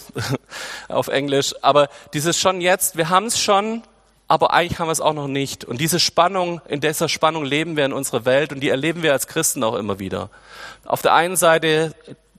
auf 0.88 1.08
Englisch, 1.08 1.54
aber 1.62 1.90
dieses 2.14 2.40
schon 2.40 2.60
jetzt, 2.60 2.98
wir 2.98 3.10
haben 3.10 3.28
es 3.28 3.40
schon, 3.40 3.84
aber 4.28 4.54
eigentlich 4.54 4.80
haben 4.80 4.88
wir 4.88 4.94
es 4.94 5.02
auch 5.02 5.14
noch 5.14 5.28
nicht. 5.28 5.66
Und 5.66 5.80
diese 5.82 6.00
Spannung, 6.00 6.62
in 6.68 6.82
dieser 6.82 7.10
Spannung 7.10 7.46
leben 7.46 7.78
wir 7.78 7.86
in 7.86 7.94
unserer 7.94 8.26
Welt 8.26 8.52
und 8.52 8.62
die 8.62 8.70
erleben 8.70 9.04
wir 9.04 9.12
als 9.14 9.28
Christen 9.28 9.64
auch 9.64 9.76
immer 9.76 10.00
wieder. 10.00 10.30
Auf 10.86 11.02
der 11.02 11.14
einen 11.14 11.36
Seite 11.36 11.94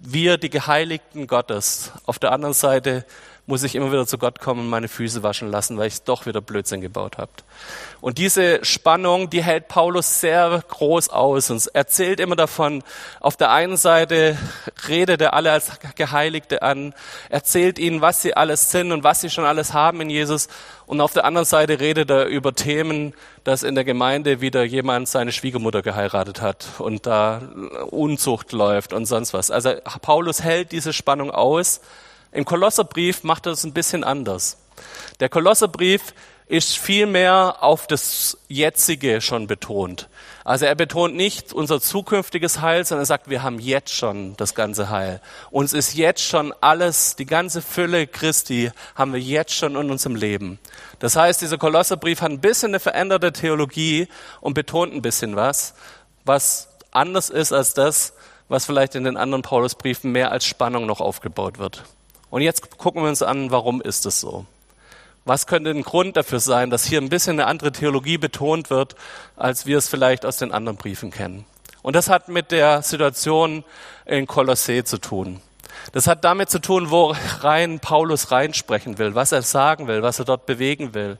wir 0.05 0.37
die 0.37 0.51
Geheiligten 0.51 1.27
Gottes. 1.27 1.93
Auf 2.07 2.19
der 2.19 2.33
anderen 2.33 2.55
Seite 2.55 3.05
muss 3.47 3.65
ich 3.65 3.75
immer 3.75 3.91
wieder 3.91 4.07
zu 4.07 4.19
Gott 4.19 4.39
kommen 4.39 4.61
und 4.61 4.71
meine 4.71 4.87
Füße 4.87 5.25
waschen 5.25 5.51
lassen, 5.51 5.77
weil 5.77 5.89
ich 5.89 6.03
doch 6.03 6.27
wieder 6.27 6.41
Blödsinn 6.41 6.81
gebaut 6.81 7.19
habe. 7.19 7.33
Und 8.01 8.19
diese 8.19 8.65
Spannung, 8.65 9.31
die 9.31 9.43
hält 9.43 9.67
Paulus 9.67 10.21
sehr 10.21 10.63
groß 10.69 11.09
aus 11.11 11.51
und 11.51 11.69
erzählt 11.75 12.21
immer 12.21 12.37
davon, 12.37 12.85
auf 13.19 13.37
der 13.37 13.51
einen 13.51 13.77
Seite 13.77 14.39
redet 14.89 15.21
er 15.21 15.35
alle 15.35 15.51
als 15.51 15.73
Geheiligte 15.97 16.63
an, 16.63 16.95
erzählt 17.31 17.81
ihnen, 17.81 18.01
was 18.01 18.23
sie 18.23 18.37
alles 18.37 18.71
sind 18.71 18.93
und 18.93 19.03
was 19.03 19.21
sie 19.21 19.31
schon 19.31 19.45
alles 19.45 19.73
haben 19.73 20.01
in 20.01 20.11
Jesus. 20.11 20.47
Und 20.87 21.01
auf 21.01 21.13
der 21.13 21.25
anderen 21.25 21.47
Seite 21.47 21.81
redet 21.81 22.11
er 22.11 22.27
über 22.27 22.55
Themen, 22.55 23.13
dass 23.43 23.65
in 23.65 23.75
der 23.75 23.85
Gemeinde 23.85 24.41
wieder 24.41 24.63
jemand 24.63 25.09
seine 25.09 25.33
Schwiegermutter 25.33 25.83
geheiratet 25.83 26.41
hat 26.41 26.67
und 26.79 27.07
da 27.07 27.43
Unzucht 27.91 28.53
läuft 28.53 28.93
und 28.93 29.07
sonst 29.07 29.35
was. 29.35 29.51
Also 29.51 29.75
Paulus 30.01 30.43
hält 30.43 30.71
diese 30.71 30.93
Spannung 30.93 31.33
aus 31.33 31.81
im 32.33 32.45
Kolosserbrief 32.45 33.23
macht 33.25 33.47
er 33.47 33.53
es 33.53 33.65
ein 33.65 33.75
bisschen 33.75 34.05
anders. 34.05 34.59
Der 35.21 35.29
Kolosserbrief 35.29 36.15
ist 36.47 36.77
viel 36.77 37.07
mehr 37.07 37.57
auf 37.61 37.87
das 37.87 38.37
Jetzige 38.49 39.21
schon 39.21 39.47
betont. 39.47 40.09
Also 40.45 40.67
er 40.67 40.75
betont 40.75 41.15
nicht 41.15 41.53
unser 41.53 41.81
zukünftiges 41.81 42.61
Heil, 42.61 42.85
sondern 42.85 43.03
er 43.03 43.07
sagt, 43.07 43.31
wir 43.31 43.43
haben 43.43 43.59
jetzt 43.59 43.95
schon 43.95 44.37
das 44.37 44.55
ganze 44.55 44.91
Heil. 44.91 45.21
Uns 45.51 45.73
ist 45.73 45.95
jetzt 45.95 46.23
schon 46.23 46.53
alles, 46.61 47.17
die 47.17 47.27
ganze 47.27 47.63
Fülle 47.63 48.07
Christi 48.07 48.71
haben 48.95 49.13
wir 49.13 49.21
jetzt 49.21 49.55
schon 49.55 49.77
in 49.77 49.91
unserem 49.91 50.17
Leben. 50.17 50.59
Das 50.99 51.17
heißt, 51.17 51.41
dieser 51.41 51.59
Kolosserbrief 51.59 52.21
hat 52.21 52.31
ein 52.31 52.41
bisschen 52.41 52.73
eine 52.73 52.81
veränderte 52.81 53.33
Theologie 53.33 54.09
und 54.41 54.55
betont 54.55 54.93
ein 54.93 55.03
bisschen 55.03 55.37
was, 55.37 55.75
was 56.25 56.69
anders 56.91 57.31
ist 57.31 57.53
als 57.53 57.73
das, 57.73 58.15
was 58.49 58.67
vielleicht 58.67 58.95
in 58.95 59.05
den 59.05 59.17
anderen 59.17 59.43
Paulusbriefen 59.43 60.13
mehr 60.13 60.33
als 60.33 60.45
Spannung 60.45 60.87
noch 60.87 61.01
aufgebaut 61.01 61.59
wird. 61.59 61.85
Und 62.33 62.41
jetzt 62.41 62.79
gucken 62.79 63.03
wir 63.03 63.11
uns 63.11 63.21
an, 63.21 63.51
warum 63.51 63.83
ist 63.83 64.07
es 64.07 64.19
so? 64.19 64.47
Was 65.27 65.47
könnte 65.47 65.69
ein 65.69 65.83
Grund 65.83 66.17
dafür 66.17 66.41
sein, 66.41 66.71
dass 66.71 66.83
hier 66.83 66.99
ein 66.99 67.11
bisschen 67.11 67.39
eine 67.39 67.47
andere 67.47 67.73
Theologie 67.73 68.17
betont 68.17 68.71
wird, 68.71 68.97
als 69.37 69.67
wir 69.67 69.77
es 69.77 69.87
vielleicht 69.87 70.25
aus 70.25 70.39
den 70.39 70.51
anderen 70.51 70.79
Briefen 70.79 71.11
kennen? 71.11 71.45
Und 71.83 71.95
das 71.95 72.09
hat 72.09 72.29
mit 72.29 72.51
der 72.51 72.81
Situation 72.81 73.65
in 74.07 74.27
Kolossee 74.27 74.83
zu 74.83 74.97
tun. 74.97 75.43
Das 75.93 76.07
hat 76.07 76.25
damit 76.25 76.49
zu 76.49 76.59
tun, 76.59 76.91
wo 76.91 77.15
rein 77.41 77.81
Paulus 77.81 78.31
reinsprechen 78.31 78.97
will, 78.97 79.15
was 79.15 79.33
er 79.33 79.43
sagen 79.43 79.87
will, 79.87 80.03
was 80.03 80.19
er 80.19 80.25
dort 80.25 80.47
bewegen 80.47 80.95
will. 80.95 81.19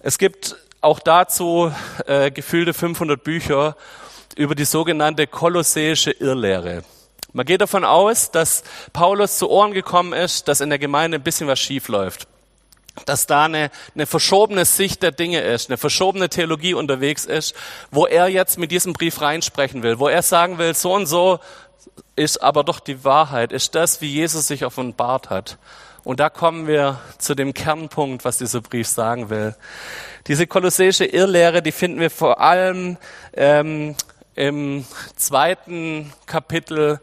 Es 0.00 0.18
gibt 0.18 0.54
auch 0.82 1.00
dazu 1.00 1.72
äh, 2.04 2.30
gefühlte 2.30 2.74
500 2.74 3.24
Bücher 3.24 3.74
über 4.36 4.54
die 4.54 4.66
sogenannte 4.66 5.26
kolosseische 5.26 6.10
Irrlehre. 6.10 6.82
Man 7.32 7.46
geht 7.46 7.60
davon 7.60 7.84
aus, 7.84 8.30
dass 8.30 8.64
Paulus 8.92 9.38
zu 9.38 9.48
Ohren 9.48 9.72
gekommen 9.72 10.12
ist, 10.12 10.48
dass 10.48 10.60
in 10.60 10.68
der 10.68 10.78
Gemeinde 10.78 11.18
ein 11.18 11.22
bisschen 11.22 11.46
was 11.46 11.60
schief 11.60 11.88
läuft. 11.88 12.26
Dass 13.06 13.26
da 13.26 13.44
eine, 13.44 13.70
eine 13.94 14.06
verschobene 14.06 14.64
Sicht 14.64 15.02
der 15.02 15.12
Dinge 15.12 15.40
ist, 15.40 15.70
eine 15.70 15.78
verschobene 15.78 16.28
Theologie 16.28 16.74
unterwegs 16.74 17.24
ist, 17.24 17.54
wo 17.90 18.06
er 18.06 18.28
jetzt 18.28 18.58
mit 18.58 18.72
diesem 18.72 18.92
Brief 18.92 19.20
reinsprechen 19.20 19.82
will, 19.82 20.00
wo 20.00 20.08
er 20.08 20.22
sagen 20.22 20.58
will, 20.58 20.74
so 20.74 20.92
und 20.92 21.06
so 21.06 21.38
ist 22.16 22.42
aber 22.42 22.64
doch 22.64 22.80
die 22.80 23.04
Wahrheit, 23.04 23.52
ist 23.52 23.74
das, 23.74 24.00
wie 24.00 24.08
Jesus 24.08 24.48
sich 24.48 24.64
offenbart 24.64 25.30
hat. 25.30 25.58
Und 26.02 26.18
da 26.18 26.30
kommen 26.30 26.66
wir 26.66 26.98
zu 27.18 27.34
dem 27.34 27.54
Kernpunkt, 27.54 28.24
was 28.24 28.38
dieser 28.38 28.60
Brief 28.60 28.88
sagen 28.88 29.30
will. 29.30 29.54
Diese 30.26 30.46
kolosseische 30.46 31.04
Irrlehre, 31.04 31.62
die 31.62 31.72
finden 31.72 32.00
wir 32.00 32.10
vor 32.10 32.40
allem 32.40 32.96
ähm, 33.34 33.94
im 34.40 34.86
zweiten 35.16 36.10
Kapitel, 36.24 36.98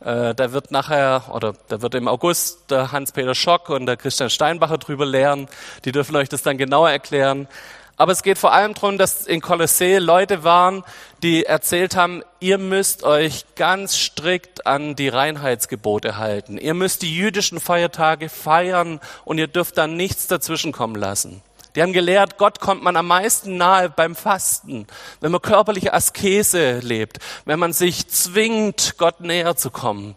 äh, 0.00 0.34
da 0.34 0.52
wird 0.52 0.70
nachher, 0.72 1.24
oder 1.32 1.54
da 1.68 1.80
wird 1.80 1.94
im 1.94 2.06
August 2.06 2.70
der 2.70 2.92
Hans-Peter 2.92 3.34
Schock 3.34 3.70
und 3.70 3.86
der 3.86 3.96
Christian 3.96 4.28
Steinbacher 4.28 4.76
drüber 4.76 5.06
lehren. 5.06 5.48
Die 5.86 5.92
dürfen 5.92 6.14
euch 6.16 6.28
das 6.28 6.42
dann 6.42 6.58
genauer 6.58 6.90
erklären. 6.90 7.48
Aber 7.96 8.12
es 8.12 8.22
geht 8.22 8.36
vor 8.36 8.52
allem 8.52 8.74
darum, 8.74 8.98
dass 8.98 9.26
in 9.26 9.40
Kolossee 9.40 9.98
Leute 9.98 10.44
waren, 10.44 10.84
die 11.22 11.46
erzählt 11.46 11.96
haben, 11.96 12.22
ihr 12.40 12.58
müsst 12.58 13.04
euch 13.04 13.46
ganz 13.54 13.96
strikt 13.96 14.66
an 14.66 14.94
die 14.94 15.08
Reinheitsgebote 15.08 16.18
halten. 16.18 16.58
Ihr 16.58 16.74
müsst 16.74 17.00
die 17.00 17.14
jüdischen 17.14 17.58
Feiertage 17.58 18.28
feiern 18.28 19.00
und 19.24 19.38
ihr 19.38 19.46
dürft 19.46 19.78
dann 19.78 19.96
nichts 19.96 20.26
dazwischenkommen 20.26 20.96
lassen. 20.96 21.42
Die 21.74 21.82
haben 21.82 21.92
gelehrt, 21.92 22.36
Gott 22.36 22.60
kommt 22.60 22.82
man 22.82 22.96
am 22.96 23.06
meisten 23.06 23.56
nahe 23.56 23.88
beim 23.88 24.14
Fasten, 24.14 24.86
wenn 25.20 25.32
man 25.32 25.40
körperliche 25.40 25.94
Askese 25.94 26.80
lebt, 26.80 27.18
wenn 27.46 27.58
man 27.58 27.72
sich 27.72 28.08
zwingt, 28.08 28.96
Gott 28.98 29.20
näher 29.20 29.56
zu 29.56 29.70
kommen. 29.70 30.16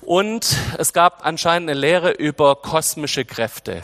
Und 0.00 0.56
es 0.78 0.92
gab 0.92 1.24
anscheinend 1.26 1.70
eine 1.70 1.80
Lehre 1.80 2.12
über 2.12 2.56
kosmische 2.56 3.24
Kräfte. 3.24 3.82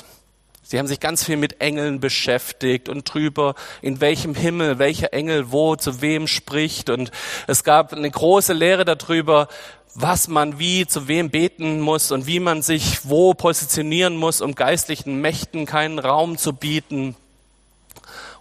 Sie 0.62 0.78
haben 0.78 0.86
sich 0.86 1.00
ganz 1.00 1.24
viel 1.24 1.36
mit 1.36 1.60
Engeln 1.60 1.98
beschäftigt 1.98 2.88
und 2.88 3.12
drüber, 3.12 3.56
in 3.82 4.00
welchem 4.00 4.36
Himmel, 4.36 4.78
welcher 4.78 5.12
Engel 5.12 5.50
wo 5.50 5.74
zu 5.74 6.00
wem 6.00 6.28
spricht. 6.28 6.90
Und 6.90 7.10
es 7.48 7.64
gab 7.64 7.92
eine 7.92 8.08
große 8.08 8.52
Lehre 8.52 8.84
darüber, 8.84 9.48
was 9.94 10.28
man 10.28 10.59
wie 10.59 10.87
zu 10.87 11.09
wem 11.09 11.30
beten 11.30 11.80
muss 11.80 12.12
und 12.12 12.26
wie 12.26 12.40
man 12.40 12.62
sich 12.62 13.09
wo 13.09 13.35
positionieren 13.35 14.16
muss, 14.16 14.40
um 14.40 14.54
geistlichen 14.54 15.20
Mächten 15.20 15.66
keinen 15.66 15.99
Raum 15.99 16.38
zu 16.38 16.52
bieten. 16.52 17.16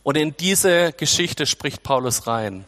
Und 0.04 0.16
in 0.16 0.36
diese 0.38 0.94
Geschichte 0.94 1.46
spricht 1.46 1.84
Paulus 1.84 2.28
rein. 2.28 2.66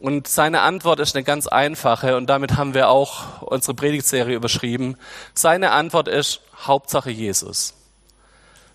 Und 0.00 0.28
seine 0.28 0.60
Antwort 0.60 1.00
ist 1.00 1.16
eine 1.16 1.24
ganz 1.24 1.48
einfache 1.48 2.16
und 2.16 2.26
damit 2.28 2.56
haben 2.56 2.72
wir 2.72 2.88
auch 2.88 3.42
unsere 3.42 3.74
Predigtserie 3.74 4.36
überschrieben. 4.36 4.96
Seine 5.34 5.72
Antwort 5.72 6.06
ist 6.06 6.40
Hauptsache 6.66 7.10
Jesus. 7.10 7.74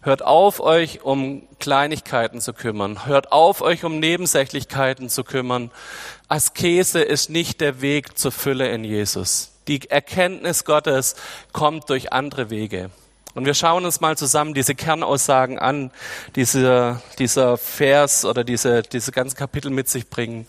Hört 0.06 0.22
auf, 0.22 0.60
euch 0.60 1.02
um 1.04 1.48
Kleinigkeiten 1.60 2.42
zu 2.42 2.52
kümmern. 2.52 3.06
Hört 3.06 3.32
auf, 3.32 3.62
euch 3.62 3.86
um 3.86 4.00
Nebensächlichkeiten 4.00 5.08
zu 5.08 5.24
kümmern. 5.24 5.72
Askese 6.28 7.02
ist 7.02 7.30
nicht 7.30 7.62
der 7.62 7.80
Weg 7.80 8.18
zur 8.18 8.34
Fülle 8.34 8.68
in 8.68 8.84
Jesus. 8.84 9.54
Die 9.70 9.90
Erkenntnis 9.90 10.66
Gottes 10.66 11.16
kommt 11.54 11.90
durch 11.90 12.12
andere 12.12 12.50
Wege. 12.50 12.90
Und 13.34 13.46
wir 13.46 13.54
schauen 13.54 13.86
uns 13.86 14.02
mal 14.02 14.18
zusammen 14.18 14.54
diese 14.54 14.76
Kernaussagen 14.76 15.58
an, 15.58 15.90
diese, 16.36 17.02
dieser 17.18 17.58
Vers 17.58 18.26
oder 18.26 18.44
diese, 18.44 18.82
diese 18.82 19.14
ganzen 19.14 19.38
Kapitel 19.38 19.72
mit 19.72 19.88
sich 19.88 20.10
bringen. 20.10 20.48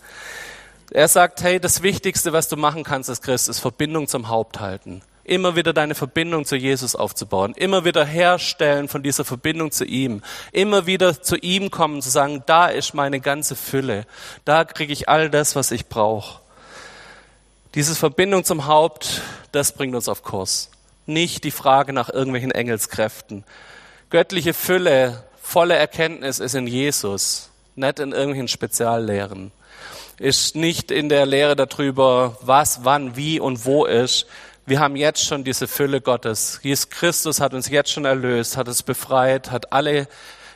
Er 0.90 1.06
sagt, 1.06 1.44
hey, 1.44 1.60
das 1.60 1.80
Wichtigste, 1.80 2.32
was 2.32 2.48
du 2.48 2.56
machen 2.56 2.82
kannst 2.82 3.08
als 3.08 3.22
Christ, 3.22 3.48
ist 3.48 3.60
Verbindung 3.60 4.08
zum 4.08 4.28
Haupt 4.28 4.58
halten 4.58 5.00
immer 5.24 5.56
wieder 5.56 5.72
deine 5.72 5.94
Verbindung 5.94 6.44
zu 6.44 6.56
Jesus 6.56 6.94
aufzubauen, 6.94 7.54
immer 7.56 7.84
wieder 7.84 8.04
herstellen 8.04 8.88
von 8.88 9.02
dieser 9.02 9.24
Verbindung 9.24 9.70
zu 9.72 9.84
ihm, 9.84 10.22
immer 10.52 10.86
wieder 10.86 11.20
zu 11.20 11.36
ihm 11.36 11.70
kommen, 11.70 12.02
zu 12.02 12.10
sagen, 12.10 12.42
da 12.46 12.66
ist 12.66 12.94
meine 12.94 13.20
ganze 13.20 13.56
Fülle, 13.56 14.06
da 14.44 14.64
kriege 14.64 14.92
ich 14.92 15.08
all 15.08 15.30
das, 15.30 15.56
was 15.56 15.70
ich 15.70 15.86
brauche. 15.86 16.40
Diese 17.74 17.94
Verbindung 17.94 18.44
zum 18.44 18.66
Haupt, 18.66 19.22
das 19.50 19.72
bringt 19.72 19.96
uns 19.96 20.08
auf 20.08 20.22
Kurs. 20.22 20.70
Nicht 21.06 21.42
die 21.42 21.50
Frage 21.50 21.92
nach 21.92 22.08
irgendwelchen 22.08 22.52
Engelskräften. 22.52 23.44
Göttliche 24.10 24.54
Fülle, 24.54 25.24
volle 25.42 25.74
Erkenntnis 25.74 26.38
ist 26.38 26.54
in 26.54 26.66
Jesus, 26.66 27.50
nicht 27.74 27.98
in 27.98 28.12
irgendwelchen 28.12 28.48
Speziallehren. 28.48 29.50
Ist 30.18 30.54
nicht 30.54 30.92
in 30.92 31.08
der 31.08 31.26
Lehre 31.26 31.56
darüber, 31.56 32.38
was, 32.40 32.84
wann, 32.84 33.16
wie 33.16 33.40
und 33.40 33.64
wo 33.64 33.84
ist, 33.84 34.26
wir 34.66 34.80
haben 34.80 34.96
jetzt 34.96 35.24
schon 35.24 35.44
diese 35.44 35.68
Fülle 35.68 36.00
Gottes. 36.00 36.60
Jesus 36.62 36.88
Christus 36.88 37.40
hat 37.40 37.52
uns 37.52 37.68
jetzt 37.68 37.90
schon 37.90 38.04
erlöst, 38.04 38.56
hat 38.56 38.68
uns 38.68 38.82
befreit, 38.82 39.50
hat 39.50 39.72
alle 39.72 40.08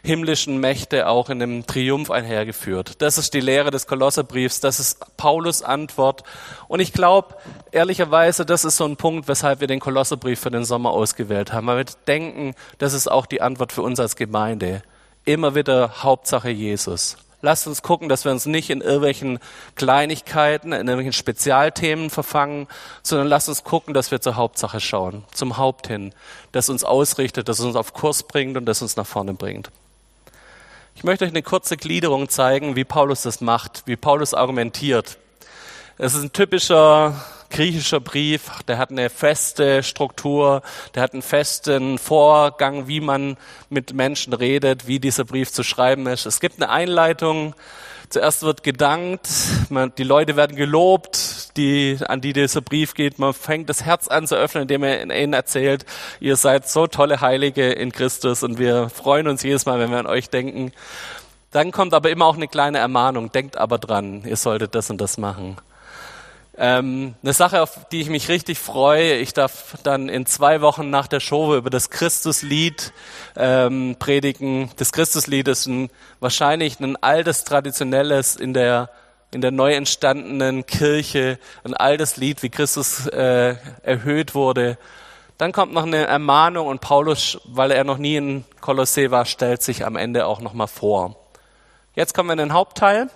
himmlischen 0.02 0.58
Mächte 0.58 1.08
auch 1.08 1.28
in 1.28 1.42
einem 1.42 1.66
Triumph 1.66 2.10
einhergeführt. 2.10 3.02
Das 3.02 3.18
ist 3.18 3.34
die 3.34 3.40
Lehre 3.40 3.70
des 3.70 3.86
Kolosserbriefs, 3.86 4.60
das 4.60 4.80
ist 4.80 5.16
Paulus 5.16 5.62
Antwort. 5.62 6.22
Und 6.68 6.80
ich 6.80 6.92
glaube, 6.92 7.36
ehrlicherweise, 7.72 8.46
das 8.46 8.64
ist 8.64 8.76
so 8.76 8.84
ein 8.84 8.96
Punkt, 8.96 9.28
weshalb 9.28 9.60
wir 9.60 9.66
den 9.66 9.80
Kolosserbrief 9.80 10.40
für 10.40 10.50
den 10.50 10.64
Sommer 10.64 10.90
ausgewählt 10.90 11.52
haben, 11.52 11.66
weil 11.66 11.78
wir 11.78 11.92
denken, 12.06 12.54
das 12.78 12.94
ist 12.94 13.08
auch 13.08 13.26
die 13.26 13.42
Antwort 13.42 13.72
für 13.72 13.82
uns 13.82 14.00
als 14.00 14.16
Gemeinde. 14.16 14.82
Immer 15.24 15.54
wieder 15.54 16.02
Hauptsache 16.02 16.48
Jesus. 16.48 17.16
Lasst 17.40 17.68
uns 17.68 17.82
gucken, 17.82 18.08
dass 18.08 18.24
wir 18.24 18.32
uns 18.32 18.46
nicht 18.46 18.68
in 18.68 18.80
irgendwelchen 18.80 19.38
Kleinigkeiten, 19.76 20.72
in 20.72 20.88
irgendwelchen 20.88 21.12
Spezialthemen 21.12 22.10
verfangen, 22.10 22.66
sondern 23.04 23.28
lasst 23.28 23.48
uns 23.48 23.62
gucken, 23.62 23.94
dass 23.94 24.10
wir 24.10 24.20
zur 24.20 24.34
Hauptsache 24.34 24.80
schauen, 24.80 25.24
zum 25.32 25.56
Haupt 25.56 25.86
hin, 25.86 26.12
das 26.50 26.68
uns 26.68 26.82
ausrichtet, 26.82 27.48
das 27.48 27.60
uns 27.60 27.76
auf 27.76 27.92
Kurs 27.92 28.24
bringt 28.24 28.56
und 28.56 28.66
das 28.66 28.82
uns 28.82 28.96
nach 28.96 29.06
vorne 29.06 29.34
bringt. 29.34 29.70
Ich 30.96 31.04
möchte 31.04 31.24
euch 31.24 31.30
eine 31.30 31.44
kurze 31.44 31.76
Gliederung 31.76 32.28
zeigen, 32.28 32.74
wie 32.74 32.84
Paulus 32.84 33.22
das 33.22 33.40
macht, 33.40 33.84
wie 33.86 33.94
Paulus 33.94 34.34
argumentiert. 34.34 35.16
Es 36.00 36.14
ist 36.14 36.22
ein 36.22 36.32
typischer 36.32 37.20
griechischer 37.50 37.98
Brief, 37.98 38.42
der 38.68 38.78
hat 38.78 38.92
eine 38.92 39.10
feste 39.10 39.82
Struktur, 39.82 40.62
der 40.94 41.02
hat 41.02 41.12
einen 41.12 41.22
festen 41.22 41.98
Vorgang, 41.98 42.86
wie 42.86 43.00
man 43.00 43.36
mit 43.68 43.94
Menschen 43.94 44.32
redet, 44.32 44.86
wie 44.86 45.00
dieser 45.00 45.24
Brief 45.24 45.50
zu 45.50 45.64
schreiben 45.64 46.06
ist. 46.06 46.24
Es 46.24 46.38
gibt 46.38 46.62
eine 46.62 46.70
Einleitung, 46.70 47.56
zuerst 48.10 48.44
wird 48.44 48.62
gedankt, 48.62 49.28
man, 49.70 49.92
die 49.98 50.04
Leute 50.04 50.36
werden 50.36 50.56
gelobt, 50.56 51.56
die, 51.56 51.98
an 52.06 52.20
die 52.20 52.32
dieser 52.32 52.60
Brief 52.60 52.94
geht. 52.94 53.18
Man 53.18 53.34
fängt 53.34 53.68
das 53.68 53.84
Herz 53.84 54.06
an 54.06 54.28
zu 54.28 54.36
öffnen, 54.36 54.62
indem 54.62 54.84
er 54.84 55.02
ihnen 55.02 55.32
erzählt, 55.32 55.84
ihr 56.20 56.36
seid 56.36 56.68
so 56.68 56.86
tolle 56.86 57.20
Heilige 57.20 57.72
in 57.72 57.90
Christus 57.90 58.44
und 58.44 58.60
wir 58.60 58.88
freuen 58.88 59.26
uns 59.26 59.42
jedes 59.42 59.66
Mal, 59.66 59.80
wenn 59.80 59.90
wir 59.90 59.98
an 59.98 60.06
euch 60.06 60.30
denken. 60.30 60.70
Dann 61.50 61.72
kommt 61.72 61.92
aber 61.92 62.10
immer 62.10 62.26
auch 62.26 62.36
eine 62.36 62.46
kleine 62.46 62.78
Ermahnung, 62.78 63.32
denkt 63.32 63.56
aber 63.56 63.78
dran, 63.78 64.22
ihr 64.24 64.36
solltet 64.36 64.76
das 64.76 64.90
und 64.90 65.00
das 65.00 65.18
machen. 65.18 65.56
Ähm, 66.60 67.14
eine 67.22 67.32
Sache, 67.34 67.62
auf 67.62 67.86
die 67.92 68.00
ich 68.00 68.08
mich 68.08 68.28
richtig 68.28 68.58
freue, 68.58 69.14
ich 69.14 69.32
darf 69.32 69.76
dann 69.84 70.08
in 70.08 70.26
zwei 70.26 70.60
Wochen 70.60 70.90
nach 70.90 71.06
der 71.06 71.20
Show 71.20 71.54
über 71.54 71.70
das 71.70 71.88
Christuslied 71.88 72.92
ähm, 73.36 73.94
predigen. 74.00 74.68
Das 74.76 74.90
Christuslied 74.90 75.46
ist 75.46 75.66
ein, 75.66 75.88
wahrscheinlich 76.18 76.80
ein 76.80 77.00
altes, 77.00 77.44
traditionelles 77.44 78.34
in 78.34 78.54
der 78.54 78.90
in 79.30 79.42
der 79.42 79.50
neu 79.50 79.74
entstandenen 79.74 80.64
Kirche, 80.64 81.38
ein 81.62 81.74
altes 81.74 82.16
Lied, 82.16 82.42
wie 82.42 82.48
Christus 82.48 83.06
äh, 83.08 83.56
erhöht 83.82 84.34
wurde. 84.34 84.78
Dann 85.36 85.52
kommt 85.52 85.72
noch 85.74 85.84
eine 85.84 86.06
Ermahnung 86.06 86.66
und 86.66 86.80
Paulus, 86.80 87.38
weil 87.44 87.70
er 87.70 87.84
noch 87.84 87.98
nie 87.98 88.16
in 88.16 88.44
Kolossee 88.60 89.10
war, 89.10 89.26
stellt 89.26 89.62
sich 89.62 89.84
am 89.84 89.96
Ende 89.96 90.26
auch 90.26 90.40
noch 90.40 90.54
mal 90.54 90.66
vor. 90.66 91.16
Jetzt 91.94 92.14
kommen 92.14 92.30
wir 92.30 92.32
in 92.32 92.38
den 92.38 92.52
Hauptteil. 92.54 93.10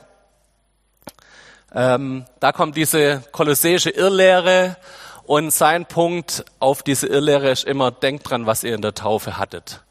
Ähm, 1.74 2.24
da 2.40 2.52
kommt 2.52 2.76
diese 2.76 3.22
kolosseische 3.32 3.90
Irrlehre 3.90 4.76
und 5.24 5.50
sein 5.52 5.86
Punkt 5.86 6.44
auf 6.58 6.82
diese 6.82 7.06
Irrlehre 7.06 7.50
ist 7.50 7.64
immer, 7.64 7.90
denkt 7.90 8.28
dran, 8.28 8.46
was 8.46 8.64
ihr 8.64 8.74
in 8.74 8.82
der 8.82 8.94
Taufe 8.94 9.38
hattet. 9.38 9.82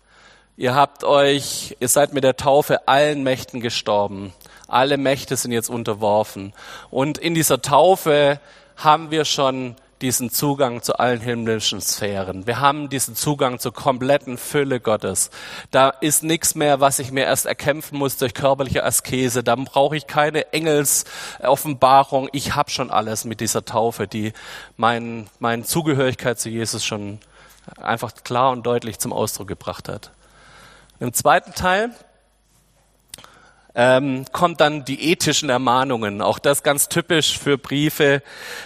Ihr 0.58 0.76
habt 0.76 1.04
euch, 1.04 1.76
ihr 1.80 1.88
seid 1.88 2.14
mit 2.14 2.24
der 2.24 2.38
Taufe 2.38 2.88
allen 2.88 3.24
Mächten 3.24 3.62
gestorben. 3.62 4.34
Alle 4.68 4.98
Mächte 4.98 5.36
sind 5.36 5.52
jetzt 5.52 5.70
unterworfen. 5.70 6.54
Und 6.92 7.18
in 7.18 7.34
dieser 7.34 7.62
Taufe 7.62 8.40
haben 8.76 9.10
wir 9.10 9.26
schon 9.26 9.76
diesen 10.02 10.32
Zugang 10.32 10.82
zu 10.82 10.98
allen 11.00 11.22
himmlischen 11.22 11.82
Sphären. 11.82 12.48
Wir 12.48 12.60
haben 12.60 12.90
diesen 12.90 13.16
Zugang 13.16 13.60
zur 13.60 13.74
kompletten 13.74 14.38
Fülle 14.38 14.80
Gottes. 14.80 15.30
Da 15.70 15.90
ist 15.90 16.24
nichts 16.24 16.56
mehr, 16.56 16.80
was 16.80 17.00
ich 17.00 17.12
mir 17.12 17.26
erst 17.26 17.46
erkämpfen 17.46 17.98
muss 17.98 18.18
durch 18.18 18.34
körperliche 18.34 18.84
Askese. 18.84 19.44
Da 19.44 19.56
brauche 19.56 19.96
ich 19.96 20.08
keine 20.08 20.52
Engelsoffenbarung. 20.54 22.30
Ich 22.32 22.56
habe 22.56 22.72
schon 22.72 22.90
alles 22.90 23.26
mit 23.26 23.40
dieser 23.40 23.64
Taufe, 23.66 24.08
die 24.08 24.34
mein, 24.78 25.30
meine 25.40 25.64
Zugehörigkeit 25.64 26.40
zu 26.40 26.50
Jesus 26.50 26.84
schon 26.84 27.20
einfach 27.80 28.12
klar 28.24 28.52
und 28.52 28.66
deutlich 28.66 29.00
zum 29.00 29.14
Ausdruck 29.14 29.48
gebracht 29.48 29.88
hat. 29.88 30.12
Im 31.00 31.14
zweiten 31.14 31.54
Teil 31.54 31.92
ähm, 33.76 34.26
kommt 34.32 34.62
dann 34.62 34.86
die 34.86 35.12
ethischen 35.12 35.50
Ermahnungen. 35.50 36.22
Auch 36.22 36.40
das 36.40 36.64
ganz 36.64 36.90
typisch 36.90 37.38
für 37.38 37.58
Briefe 37.58 38.22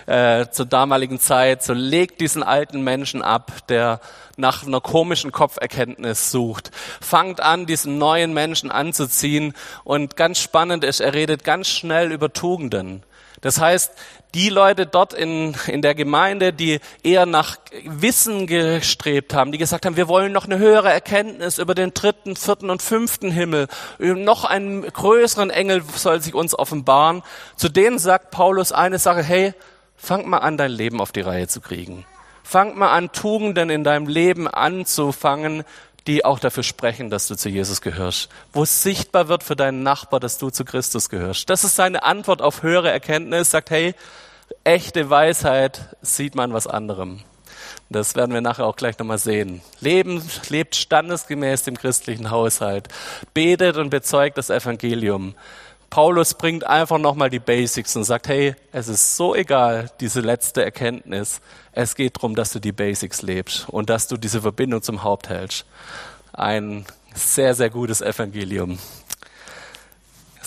äh, 0.05 0.47
zur 0.49 0.65
damaligen 0.65 1.19
Zeit. 1.19 1.63
So 1.63 1.73
legt 1.73 2.21
diesen 2.21 2.43
alten 2.43 2.81
Menschen 2.83 3.21
ab, 3.21 3.67
der 3.67 3.99
nach 4.37 4.65
einer 4.65 4.81
komischen 4.81 5.31
Kopferkenntnis 5.31 6.31
sucht. 6.31 6.71
Fangt 7.01 7.41
an, 7.41 7.65
diesen 7.65 7.97
neuen 7.97 8.33
Menschen 8.33 8.71
anzuziehen. 8.71 9.53
Und 9.83 10.15
ganz 10.15 10.39
spannend 10.39 10.83
ist, 10.83 10.99
er 10.99 11.13
redet 11.13 11.43
ganz 11.43 11.67
schnell 11.67 12.11
über 12.11 12.33
Tugenden. 12.33 13.03
Das 13.41 13.59
heißt, 13.59 13.91
die 14.33 14.49
Leute 14.49 14.85
dort 14.85 15.13
in, 15.13 15.55
in 15.67 15.81
der 15.81 15.95
Gemeinde, 15.95 16.51
die 16.51 16.79
eher 17.03 17.25
nach 17.25 17.57
Wissen 17.85 18.47
gestrebt 18.47 19.33
haben, 19.33 19.51
die 19.51 19.57
gesagt 19.57 19.85
haben, 19.85 19.95
wir 19.95 20.07
wollen 20.07 20.33
noch 20.33 20.45
eine 20.45 20.57
höhere 20.57 20.91
Erkenntnis 20.91 21.57
über 21.57 21.73
den 21.73 21.93
dritten, 21.93 22.35
vierten 22.35 22.69
und 22.69 22.81
fünften 22.81 23.31
Himmel, 23.31 23.67
noch 23.97 24.43
einen 24.43 24.81
größeren 24.81 25.49
Engel 25.49 25.83
soll 25.95 26.21
sich 26.21 26.33
uns 26.33 26.57
offenbaren. 26.57 27.23
Zu 27.55 27.69
denen 27.69 27.97
sagt 27.97 28.31
Paulus 28.31 28.71
eine 28.71 28.99
Sache, 28.99 29.23
hey, 29.23 29.53
fang 29.95 30.27
mal 30.27 30.39
an, 30.39 30.57
dein 30.57 30.71
Leben 30.71 30.99
auf 30.99 31.11
die 31.11 31.21
Reihe 31.21 31.47
zu 31.47 31.61
kriegen. 31.61 32.05
Fang 32.43 32.77
mal 32.77 32.91
an, 32.91 33.11
Tugenden 33.11 33.69
in 33.69 33.83
deinem 33.83 34.07
Leben 34.07 34.47
anzufangen, 34.47 35.63
die 36.07 36.23
auch 36.23 36.39
dafür 36.39 36.63
sprechen, 36.63 37.09
dass 37.09 37.27
du 37.27 37.35
zu 37.35 37.49
Jesus 37.49 37.81
gehörst. 37.81 38.29
Wo 38.53 38.63
es 38.63 38.83
sichtbar 38.83 39.27
wird 39.27 39.43
für 39.43 39.55
deinen 39.55 39.83
Nachbar, 39.83 40.19
dass 40.19 40.37
du 40.37 40.49
zu 40.49 40.65
Christus 40.65 41.09
gehörst. 41.09 41.49
Das 41.49 41.63
ist 41.63 41.75
seine 41.75 42.03
Antwort 42.03 42.41
auf 42.41 42.63
höhere 42.63 42.91
Erkenntnis. 42.91 43.51
Sagt, 43.51 43.71
hey, 43.71 43.95
echte 44.63 45.09
Weisheit 45.09 45.95
sieht 46.01 46.35
man 46.35 46.53
was 46.53 46.67
anderem. 46.67 47.21
Das 47.89 48.15
werden 48.15 48.33
wir 48.33 48.41
nachher 48.41 48.65
auch 48.65 48.75
gleich 48.75 48.97
nochmal 48.97 49.17
sehen. 49.17 49.61
Leben, 49.79 50.21
lebt 50.49 50.75
standesgemäß 50.75 51.63
dem 51.63 51.77
christlichen 51.77 52.31
Haushalt. 52.31 52.87
Betet 53.33 53.77
und 53.77 53.89
bezeugt 53.89 54.37
das 54.37 54.49
Evangelium. 54.49 55.35
Paulus 55.95 56.33
bringt 56.33 56.65
einfach 56.65 56.97
nochmal 56.97 57.29
die 57.29 57.39
Basics 57.39 57.95
und 57.95 58.03
sagt, 58.03 58.27
hey, 58.27 58.53
es 58.73 58.89
ist 58.89 59.15
so 59.15 59.33
egal, 59.33 59.89
diese 60.01 60.19
letzte 60.19 60.61
Erkenntnis. 60.61 61.39
Es 61.71 61.95
geht 61.95 62.17
darum, 62.17 62.35
dass 62.35 62.51
du 62.51 62.59
die 62.59 62.73
Basics 62.73 63.21
lebst 63.21 63.69
und 63.69 63.89
dass 63.89 64.09
du 64.09 64.17
diese 64.17 64.41
Verbindung 64.41 64.81
zum 64.81 65.03
Haupt 65.03 65.29
hältst. 65.29 65.65
ein 66.33 66.85
sehr, 67.13 67.55
sehr 67.55 67.69
gutes 67.69 68.01
Evangelium. 68.01 68.77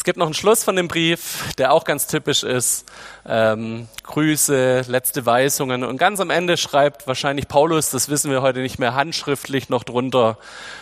Gibt 0.08 0.16
noch 0.16 0.24
einen 0.24 0.32
Schluss 0.32 0.64
von 0.64 0.74
dem 0.74 0.88
Brief, 0.88 1.52
der 1.58 1.70
auch 1.70 1.84
ganz 1.84 2.06
typisch 2.06 2.42
ist. 2.42 2.86
Ähm, 3.26 3.88
Grüße, 4.04 4.86
letzte 4.88 5.26
Weisungen. 5.26 5.84
Und 5.84 5.98
ganz 5.98 6.18
am 6.18 6.30
Ende 6.30 6.56
schreibt 6.56 7.06
wahrscheinlich 7.06 7.46
Paulus, 7.46 7.90
das 7.90 8.08
wissen 8.08 8.30
wir 8.30 8.40
heute 8.40 8.60
nicht 8.60 8.78
mehr, 8.78 8.94
handschriftlich 8.94 9.68
noch 9.68 9.84
drunter. 9.84 10.38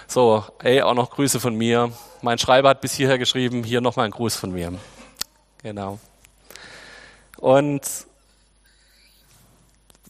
So, 0.07 0.45
ey, 0.63 0.83
auch 0.83 0.95
noch 0.95 1.11
Grüße 1.11 1.41
von 1.41 1.57
mir. 1.57 1.91
Mein 2.23 2.39
Schreiber 2.39 2.69
hat 2.69 2.81
bis 2.81 2.93
hierher 2.95 3.19
geschrieben, 3.19 3.65
hier 3.65 3.81
nochmal 3.81 4.05
ein 4.05 4.13
Gruß 4.13 4.37
von 4.37 4.53
mir. 4.53 4.73
Genau. 5.61 5.99
Und 7.39 7.83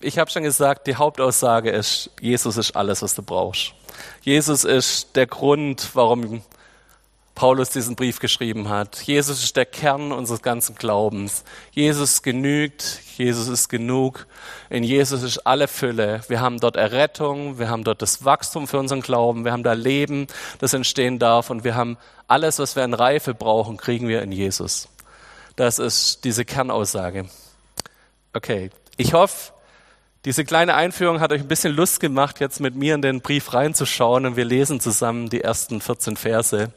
ich 0.01 0.19
habe 0.19 0.31
schon 0.31 0.43
gesagt, 0.43 0.87
die 0.89 0.97
Hauptaussage 0.97 1.71
ist, 1.71 2.11
Jesus 2.21 2.59
ist 2.59 2.77
alles, 2.77 3.01
was 3.01 3.15
du 3.15 3.23
brauchst. 3.23 3.73
Jesus 4.21 4.65
ist 4.65 5.17
der 5.17 5.27
Grund, 5.27 5.89
warum 5.95 6.43
Paulus 7.37 7.69
diesen 7.69 7.97
Brief 7.97 8.19
geschrieben 8.19 8.71
hat. 8.71 9.03
Jesus 9.03 9.45
ist 9.45 9.57
der 9.59 9.67
Kern 9.67 10.11
unseres 10.11 10.41
ganzen 10.41 10.75
Glaubens. 10.75 11.45
Jesus 11.71 12.23
genügt, 12.23 13.01
Jesus 13.19 13.47
ist 13.47 13.69
genug. 13.69 14.27
In 14.71 14.83
Jesus 14.83 15.23
ist 15.23 15.47
alle 15.47 15.69
Fülle. 15.69 16.23
Wir 16.29 16.41
haben 16.41 16.59
dort 16.59 16.77
Errettung, 16.77 17.59
wir 17.59 17.69
haben 17.69 17.85
dort 17.85 18.01
das 18.01 18.25
Wachstum 18.25 18.67
für 18.67 18.79
unseren 18.79 19.03
Glauben, 19.03 19.45
wir 19.45 19.53
haben 19.53 19.63
da 19.63 19.75
Leben, 19.75 20.29
das 20.61 20.73
entstehen 20.73 21.19
darf 21.19 21.51
und 21.51 21.63
wir 21.63 21.75
haben 21.75 21.99
alles, 22.27 22.59
was 22.59 22.75
wir 22.75 22.85
in 22.85 22.95
Reife 22.95 23.35
brauchen, 23.35 23.77
kriegen 23.77 24.09
wir 24.09 24.23
in 24.23 24.33
Jesus. 24.33 24.89
Das 25.57 25.79
ist 25.79 26.25
diese 26.25 26.47
Kernaussage. 26.47 27.27
Okay, 28.33 28.71
ich 28.97 29.13
hoffe, 29.13 29.53
diese 30.27 30.45
kleine 30.45 30.75
Einführung 30.75 31.21
hat 31.21 31.31
euch 31.31 31.41
ein 31.41 31.47
bisschen 31.47 31.73
Lust 31.73 32.01
gemacht, 32.01 32.41
jetzt 32.41 32.59
mit 32.59 32.75
mir 32.75 32.97
in 32.97 33.01
den 33.01 33.21
Brief 33.21 33.55
reinzuschauen 33.55 34.27
und 34.27 34.35
wir 34.35 34.45
lesen 34.45 34.81
zusammen 34.81 35.31
die 35.31 35.41
ersten 35.41 35.81
14 35.81 36.17
Verse 36.17 36.73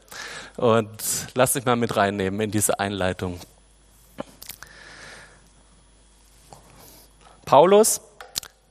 und 0.56 0.88
lasst 1.34 1.56
mich 1.56 1.64
mal 1.64 1.74
mit 1.74 1.96
reinnehmen 1.96 2.40
in 2.40 2.52
diese 2.52 2.78
Einleitung. 2.78 3.40
Paulus, 7.44 8.00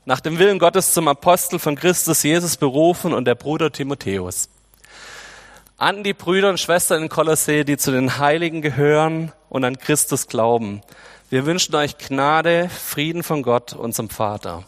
nach 0.05 0.21
dem 0.21 0.39
Willen 0.39 0.59
Gottes 0.59 0.93
zum 0.93 1.09
Apostel 1.09 1.59
von 1.59 1.75
Christus 1.75 2.23
Jesus 2.23 2.55
berufen 2.55 3.13
und 3.13 3.25
der 3.25 3.35
Bruder 3.35 3.73
Timotheus. 3.73 4.47
An 5.77 6.05
die 6.05 6.13
Brüder 6.13 6.47
und 6.47 6.57
Schwestern 6.57 7.03
in 7.03 7.09
Kolossee, 7.09 7.65
die 7.65 7.75
zu 7.75 7.91
den 7.91 8.17
Heiligen 8.17 8.61
gehören 8.61 9.33
und 9.49 9.65
an 9.65 9.77
Christus 9.77 10.27
glauben 10.27 10.81
wir 11.29 11.45
wünschen 11.45 11.75
euch 11.75 11.99
Gnade, 11.99 12.69
Frieden 12.69 13.21
von 13.21 13.43
Gott, 13.43 13.73
unserem 13.73 14.09
Vater. 14.09 14.63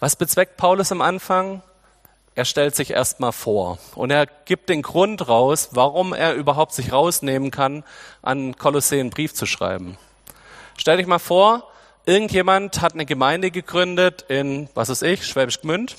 Was 0.00 0.16
bezweckt 0.16 0.56
Paulus 0.56 0.90
am 0.90 1.02
Anfang? 1.02 1.62
Er 2.34 2.46
stellt 2.46 2.74
sich 2.74 2.92
erstmal 2.92 3.32
vor 3.32 3.78
und 3.94 4.10
er 4.10 4.24
gibt 4.26 4.70
den 4.70 4.80
Grund 4.80 5.28
raus, 5.28 5.70
warum 5.72 6.14
er 6.14 6.32
überhaupt 6.32 6.72
sich 6.72 6.92
rausnehmen 6.92 7.50
kann, 7.50 7.84
an 8.22 8.56
Kolossee 8.56 9.00
einen 9.00 9.10
Brief 9.10 9.34
zu 9.34 9.44
schreiben. 9.44 9.98
Stell 10.78 10.96
dich 10.96 11.06
mal 11.06 11.18
vor, 11.18 11.68
irgendjemand 12.06 12.80
hat 12.80 12.94
eine 12.94 13.04
Gemeinde 13.04 13.50
gegründet 13.50 14.24
in, 14.28 14.70
was 14.72 14.88
ist 14.88 15.02
ich, 15.02 15.26
Schwäbisch 15.26 15.60
Gmünd 15.60 15.96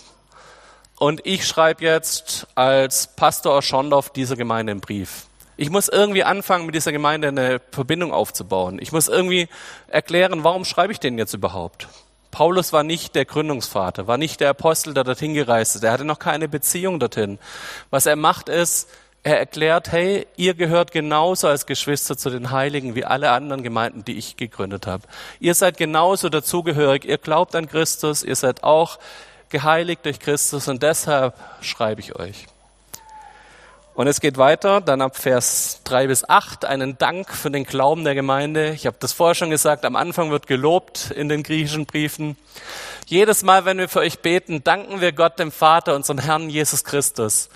und 0.98 1.22
ich 1.26 1.46
schreibe 1.46 1.84
jetzt 1.84 2.48
als 2.56 3.16
Pastor 3.16 3.62
Schondorf 3.62 4.10
dieser 4.10 4.38
Gemeinde 4.38 4.72
einen 4.72 4.82
Brief. 4.82 5.29
Ich 5.62 5.70
muss 5.70 5.90
irgendwie 5.90 6.24
anfangen, 6.24 6.68
mit 6.68 6.74
dieser 6.74 6.94
Gemeinde 6.94 7.28
eine 7.28 7.60
Verbindung 7.72 8.14
aufzubauen. 8.14 8.80
Ich 8.80 8.94
muss 8.94 9.10
irgendwie 9.10 9.50
erklären, 9.90 10.46
warum 10.46 10.64
schreibe 10.64 10.94
ich 10.94 11.02
den 11.02 11.18
jetzt 11.18 11.34
überhaupt? 11.34 11.90
Paulus 12.32 12.72
war 12.72 12.84
nicht 12.84 13.14
der 13.14 13.26
Gründungsvater, 13.26 14.08
war 14.08 14.18
nicht 14.18 14.40
der 14.40 14.52
Apostel, 14.52 14.94
der 14.94 15.04
dorthin 15.04 15.34
gereist 15.34 15.76
ist. 15.76 15.84
Er 15.84 15.92
hatte 15.92 16.06
noch 16.06 16.18
keine 16.18 16.48
Beziehung 16.48 16.98
dorthin. 16.98 17.40
Was 17.90 18.06
er 18.06 18.16
macht 18.16 18.48
ist, 18.48 18.88
er 19.24 19.38
erklärt, 19.38 19.92
hey, 19.92 20.28
ihr 20.38 20.54
gehört 20.54 20.94
genauso 20.94 21.50
als 21.50 21.66
Geschwister 21.66 22.16
zu 22.16 22.30
den 22.30 22.52
Heiligen 22.52 22.96
wie 22.96 23.04
alle 23.04 23.32
anderen 23.32 23.62
Gemeinden, 23.62 24.06
die 24.06 24.18
ich 24.18 24.38
gegründet 24.38 24.88
habe. 24.88 25.04
Ihr 25.42 25.56
seid 25.56 25.76
genauso 25.76 26.30
dazugehörig. 26.30 27.04
Ihr 27.04 27.18
glaubt 27.18 27.54
an 27.54 27.68
Christus. 27.68 28.24
Ihr 28.24 28.38
seid 28.38 28.64
auch 28.64 28.98
geheiligt 29.50 30.06
durch 30.06 30.22
Christus 30.22 30.70
und 30.70 30.84
deshalb 30.84 31.34
schreibe 31.60 32.00
ich 32.00 32.16
euch. 32.16 32.48
Und 34.00 34.08
es 34.08 34.22
geht 34.22 34.38
weiter, 34.38 34.80
dann 34.80 35.02
ab 35.02 35.18
Vers 35.18 35.82
3 35.84 36.08
bis 36.08 36.24
8, 36.24 36.64
einen 36.64 36.98
Dank 36.98 37.36
für 37.36 37.52
den 37.52 37.66
Glauben 37.66 38.06
der 38.06 38.16
Gemeinde. 38.16 38.70
Ich 38.70 38.86
habe 38.86 38.96
das 38.98 39.12
vorher 39.12 39.36
schon 39.36 39.50
gesagt, 39.50 39.84
am 39.84 39.98
Anfang 39.98 40.32
wird 40.32 40.48
gelobt 40.48 41.12
in 41.12 41.28
den 41.28 41.44
griechischen 41.44 41.86
Briefen. 41.86 42.38
Jedes 43.08 43.44
Mal, 43.44 43.66
wenn 43.66 43.78
wir 43.78 43.90
für 43.90 44.00
euch 44.00 44.20
beten, 44.20 44.64
danken 44.64 45.02
wir 45.02 45.12
Gott, 45.12 45.38
dem 45.38 45.52
Vater, 45.52 45.98
unserem 45.98 46.20
Herrn 46.20 46.50
Jesus 46.50 46.86
Christus. 46.86 47.50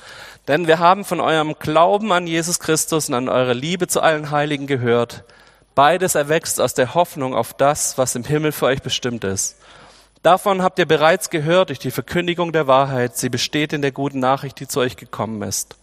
Denn 0.50 0.68
wir 0.68 0.80
haben 0.80 1.06
von 1.06 1.22
eurem 1.22 1.56
Glauben 1.60 2.12
an 2.12 2.28
Jesus 2.28 2.60
Christus 2.60 3.08
und 3.08 3.16
an 3.16 3.30
eure 3.30 3.54
Liebe 3.54 3.88
zu 3.88 4.02
allen 4.02 4.30
Heiligen 4.30 4.68
gehört. 4.68 5.24
Beides 5.76 6.14
erwächst 6.16 6.60
aus 6.60 6.74
der 6.74 6.94
Hoffnung 6.94 7.36
auf 7.36 7.54
das, 7.54 7.98
was 7.98 8.16
im 8.16 8.26
Himmel 8.26 8.52
für 8.52 8.66
euch 8.66 8.82
bestimmt 8.82 9.24
ist. 9.24 9.56
Davon 10.24 10.62
habt 10.62 10.78
ihr 10.78 10.88
bereits 10.88 11.30
gehört 11.30 11.70
durch 11.70 11.80
die 11.80 11.92
Verkündigung 11.92 12.52
der 12.52 12.68
Wahrheit. 12.68 13.16
Sie 13.16 13.30
besteht 13.30 13.72
in 13.72 13.82
der 13.82 13.94
guten 13.94 14.20
Nachricht, 14.20 14.60
die 14.60 14.68
zu 14.68 14.82
euch 14.82 14.98
gekommen 14.98 15.42
ist. 15.44 15.78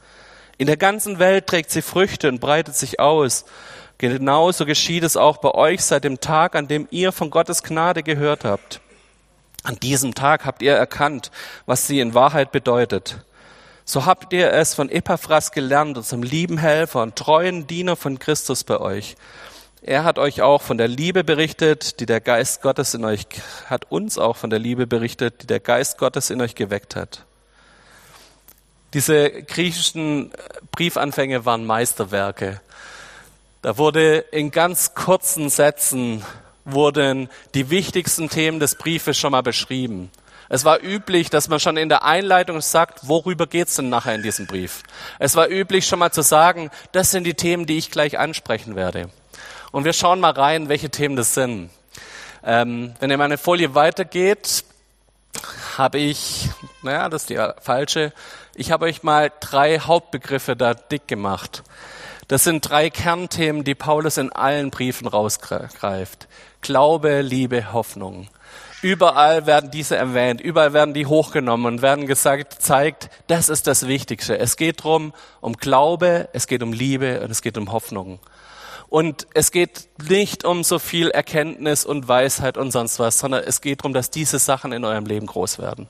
In 0.60 0.66
der 0.66 0.76
ganzen 0.76 1.18
Welt 1.18 1.46
trägt 1.46 1.70
sie 1.70 1.80
Früchte 1.80 2.28
und 2.28 2.38
breitet 2.38 2.76
sich 2.76 3.00
aus. 3.00 3.46
Genauso 3.96 4.66
geschieht 4.66 5.04
es 5.04 5.16
auch 5.16 5.38
bei 5.38 5.52
euch 5.52 5.82
seit 5.82 6.04
dem 6.04 6.20
Tag, 6.20 6.54
an 6.54 6.68
dem 6.68 6.86
ihr 6.90 7.12
von 7.12 7.30
Gottes 7.30 7.62
Gnade 7.62 8.02
gehört 8.02 8.44
habt. 8.44 8.82
An 9.62 9.80
diesem 9.80 10.14
Tag 10.14 10.44
habt 10.44 10.60
ihr 10.60 10.74
erkannt, 10.74 11.30
was 11.64 11.86
sie 11.86 11.98
in 11.98 12.12
Wahrheit 12.12 12.52
bedeutet. 12.52 13.24
So 13.86 14.04
habt 14.04 14.34
ihr 14.34 14.52
es 14.52 14.74
von 14.74 14.90
Epaphras 14.90 15.52
gelernt, 15.52 15.96
unserem 15.96 16.22
lieben 16.22 16.58
Helfer 16.58 17.00
und 17.00 17.16
treuen 17.16 17.66
Diener 17.66 17.96
von 17.96 18.18
Christus 18.18 18.62
bei 18.62 18.78
euch. 18.80 19.16
Er 19.80 20.04
hat 20.04 20.18
euch 20.18 20.42
auch 20.42 20.60
von 20.60 20.76
der 20.76 20.88
Liebe 20.88 21.24
berichtet, 21.24 22.00
die 22.00 22.06
der 22.06 22.20
Geist 22.20 22.60
Gottes 22.60 22.92
in 22.92 23.06
euch, 23.06 23.26
hat 23.64 23.90
uns 23.90 24.18
auch 24.18 24.36
von 24.36 24.50
der 24.50 24.58
Liebe 24.58 24.86
berichtet, 24.86 25.40
die 25.40 25.46
der 25.46 25.60
Geist 25.60 25.96
Gottes 25.96 26.28
in 26.28 26.42
euch 26.42 26.54
geweckt 26.54 26.96
hat. 26.96 27.24
Diese 28.92 29.30
griechischen 29.30 30.32
Briefanfänge 30.72 31.44
waren 31.44 31.64
Meisterwerke. 31.64 32.60
Da 33.62 33.78
wurde 33.78 34.18
in 34.32 34.50
ganz 34.50 34.94
kurzen 34.94 35.48
Sätzen 35.48 36.24
wurden 36.64 37.28
die 37.54 37.70
wichtigsten 37.70 38.28
Themen 38.28 38.58
des 38.58 38.74
Briefes 38.74 39.18
schon 39.18 39.32
mal 39.32 39.42
beschrieben. 39.42 40.10
Es 40.48 40.64
war 40.64 40.82
üblich, 40.82 41.30
dass 41.30 41.48
man 41.48 41.60
schon 41.60 41.76
in 41.76 41.88
der 41.88 42.04
Einleitung 42.04 42.60
sagt, 42.60 43.06
worüber 43.06 43.46
geht's 43.46 43.76
denn 43.76 43.88
nachher 43.88 44.16
in 44.16 44.22
diesem 44.22 44.48
Brief? 44.48 44.82
Es 45.20 45.36
war 45.36 45.48
üblich, 45.48 45.86
schon 45.86 46.00
mal 46.00 46.10
zu 46.10 46.22
sagen, 46.22 46.70
das 46.90 47.12
sind 47.12 47.22
die 47.24 47.34
Themen, 47.34 47.66
die 47.66 47.78
ich 47.78 47.92
gleich 47.92 48.18
ansprechen 48.18 48.74
werde. 48.74 49.10
Und 49.70 49.84
wir 49.84 49.92
schauen 49.92 50.18
mal 50.18 50.32
rein, 50.32 50.68
welche 50.68 50.90
Themen 50.90 51.14
das 51.14 51.34
sind. 51.34 51.70
Ähm, 52.42 52.94
wenn 52.98 53.10
ihr 53.10 53.18
meine 53.18 53.38
Folie 53.38 53.76
weitergeht, 53.76 54.64
habe 55.78 55.98
ich, 55.98 56.50
naja, 56.82 57.08
das 57.08 57.22
ist 57.22 57.30
die 57.30 57.40
falsche, 57.60 58.12
ich 58.54 58.72
habe 58.72 58.86
euch 58.86 59.02
mal 59.02 59.32
drei 59.40 59.78
Hauptbegriffe 59.78 60.56
da 60.56 60.74
dick 60.74 61.08
gemacht. 61.08 61.62
Das 62.28 62.44
sind 62.44 62.68
drei 62.68 62.90
Kernthemen, 62.90 63.64
die 63.64 63.74
Paulus 63.74 64.16
in 64.16 64.30
allen 64.30 64.70
Briefen 64.70 65.08
rausgreift. 65.08 66.28
Glaube, 66.60 67.22
Liebe, 67.22 67.72
Hoffnung. 67.72 68.28
Überall 68.82 69.46
werden 69.46 69.70
diese 69.70 69.96
erwähnt, 69.96 70.40
überall 70.40 70.72
werden 70.72 70.94
die 70.94 71.06
hochgenommen 71.06 71.66
und 71.66 71.82
werden 71.82 72.06
gesagt, 72.06 72.62
zeigt, 72.62 73.10
das 73.26 73.48
ist 73.48 73.66
das 73.66 73.86
Wichtigste. 73.86 74.38
Es 74.38 74.56
geht 74.56 74.84
drum 74.84 75.12
um 75.40 75.54
Glaube, 75.54 76.28
es 76.32 76.46
geht 76.46 76.62
um 76.62 76.72
Liebe 76.72 77.20
und 77.20 77.30
es 77.30 77.42
geht 77.42 77.58
um 77.58 77.72
Hoffnung. 77.72 78.20
Und 78.90 79.28
es 79.34 79.52
geht 79.52 79.88
nicht 80.08 80.44
um 80.44 80.64
so 80.64 80.80
viel 80.80 81.10
Erkenntnis 81.10 81.84
und 81.84 82.08
Weisheit 82.08 82.56
und 82.56 82.72
sonst 82.72 82.98
was, 82.98 83.20
sondern 83.20 83.44
es 83.44 83.60
geht 83.60 83.80
darum, 83.80 83.92
dass 83.92 84.10
diese 84.10 84.40
Sachen 84.40 84.72
in 84.72 84.84
eurem 84.84 85.06
Leben 85.06 85.26
groß 85.26 85.60
werden. 85.60 85.86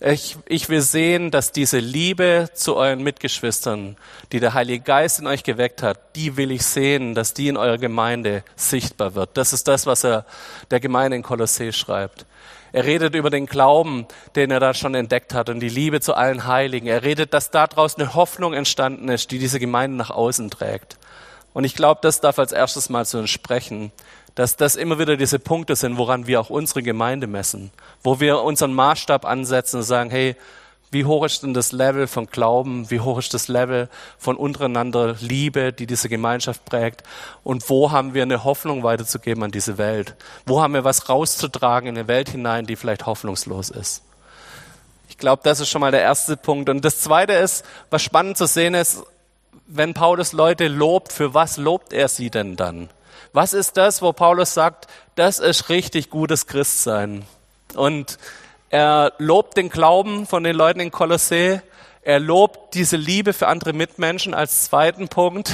Ich, 0.00 0.36
ich 0.46 0.68
will 0.68 0.80
sehen, 0.80 1.30
dass 1.30 1.52
diese 1.52 1.78
Liebe 1.78 2.50
zu 2.52 2.74
euren 2.74 3.04
Mitgeschwistern, 3.04 3.96
die 4.32 4.40
der 4.40 4.54
Heilige 4.54 4.82
Geist 4.82 5.20
in 5.20 5.28
euch 5.28 5.44
geweckt 5.44 5.84
hat, 5.84 6.16
die 6.16 6.36
will 6.36 6.50
ich 6.50 6.64
sehen, 6.64 7.14
dass 7.14 7.32
die 7.32 7.46
in 7.46 7.56
eurer 7.56 7.78
Gemeinde 7.78 8.42
sichtbar 8.56 9.14
wird. 9.14 9.30
Das 9.34 9.52
ist 9.52 9.68
das, 9.68 9.86
was 9.86 10.02
er 10.02 10.26
der 10.72 10.80
Gemeinde 10.80 11.16
in 11.16 11.22
Kolossee 11.22 11.70
schreibt. 11.70 12.26
Er 12.72 12.84
redet 12.84 13.14
über 13.14 13.30
den 13.30 13.46
Glauben, 13.46 14.06
den 14.34 14.50
er 14.50 14.58
da 14.58 14.74
schon 14.74 14.96
entdeckt 14.96 15.32
hat 15.32 15.48
und 15.48 15.60
die 15.60 15.68
Liebe 15.68 16.00
zu 16.00 16.14
allen 16.14 16.46
Heiligen. 16.46 16.88
Er 16.88 17.04
redet, 17.04 17.34
dass 17.34 17.52
daraus 17.52 17.94
eine 17.96 18.14
Hoffnung 18.14 18.52
entstanden 18.52 19.08
ist, 19.10 19.30
die 19.30 19.38
diese 19.38 19.60
Gemeinde 19.60 19.96
nach 19.96 20.10
außen 20.10 20.50
trägt. 20.50 20.96
Und 21.52 21.64
ich 21.64 21.74
glaube, 21.74 22.00
das 22.02 22.20
darf 22.20 22.38
als 22.38 22.52
erstes 22.52 22.88
mal 22.88 23.06
zu 23.06 23.18
uns 23.18 23.30
sprechen, 23.30 23.92
dass 24.34 24.56
das 24.56 24.76
immer 24.76 24.98
wieder 24.98 25.16
diese 25.16 25.38
Punkte 25.38 25.76
sind, 25.76 25.98
woran 25.98 26.26
wir 26.26 26.40
auch 26.40 26.50
unsere 26.50 26.82
Gemeinde 26.82 27.26
messen, 27.26 27.70
wo 28.02 28.20
wir 28.20 28.40
unseren 28.40 28.72
Maßstab 28.72 29.24
ansetzen 29.24 29.78
und 29.78 29.82
sagen, 29.82 30.10
hey, 30.10 30.36
wie 30.90 31.04
hoch 31.06 31.24
ist 31.24 31.42
denn 31.42 31.54
das 31.54 31.72
Level 31.72 32.06
von 32.06 32.26
Glauben? 32.26 32.90
Wie 32.90 33.00
hoch 33.00 33.18
ist 33.18 33.32
das 33.32 33.48
Level 33.48 33.88
von 34.18 34.36
untereinander 34.36 35.16
Liebe, 35.20 35.72
die 35.72 35.86
diese 35.86 36.10
Gemeinschaft 36.10 36.66
prägt? 36.66 37.02
Und 37.44 37.68
wo 37.70 37.90
haben 37.90 38.12
wir 38.12 38.22
eine 38.22 38.44
Hoffnung 38.44 38.82
weiterzugeben 38.82 39.42
an 39.42 39.50
diese 39.50 39.78
Welt? 39.78 40.16
Wo 40.44 40.60
haben 40.60 40.74
wir 40.74 40.84
was 40.84 41.08
rauszutragen 41.08 41.88
in 41.88 41.96
eine 41.96 42.08
Welt 42.08 42.28
hinein, 42.28 42.66
die 42.66 42.76
vielleicht 42.76 43.06
hoffnungslos 43.06 43.70
ist? 43.70 44.02
glaube, 45.22 45.40
das 45.44 45.60
ist 45.60 45.70
schon 45.70 45.80
mal 45.80 45.92
der 45.92 46.02
erste 46.02 46.36
Punkt. 46.36 46.68
Und 46.68 46.84
das 46.84 46.98
zweite 46.98 47.32
ist, 47.32 47.64
was 47.88 48.02
spannend 48.02 48.36
zu 48.36 48.46
sehen 48.46 48.74
ist, 48.74 49.04
wenn 49.66 49.94
Paulus 49.94 50.32
Leute 50.32 50.68
lobt, 50.68 51.12
für 51.12 51.34
was 51.34 51.56
lobt 51.56 51.92
er 51.92 52.08
sie 52.08 52.30
denn 52.30 52.56
dann? 52.56 52.90
Was 53.32 53.54
ist 53.54 53.76
das, 53.76 54.02
wo 54.02 54.12
Paulus 54.12 54.52
sagt, 54.52 54.88
das 55.14 55.38
ist 55.38 55.68
richtig 55.68 56.10
gutes 56.10 56.46
Christsein? 56.46 57.24
Und 57.74 58.18
er 58.68 59.12
lobt 59.18 59.56
den 59.56 59.70
Glauben 59.70 60.26
von 60.26 60.44
den 60.44 60.56
Leuten 60.56 60.80
in 60.80 60.90
Kolossee. 60.90 61.60
Er 62.02 62.20
lobt 62.20 62.74
diese 62.74 62.96
Liebe 62.96 63.32
für 63.32 63.48
andere 63.48 63.72
Mitmenschen 63.72 64.34
als 64.34 64.64
zweiten 64.64 65.08
Punkt. 65.08 65.52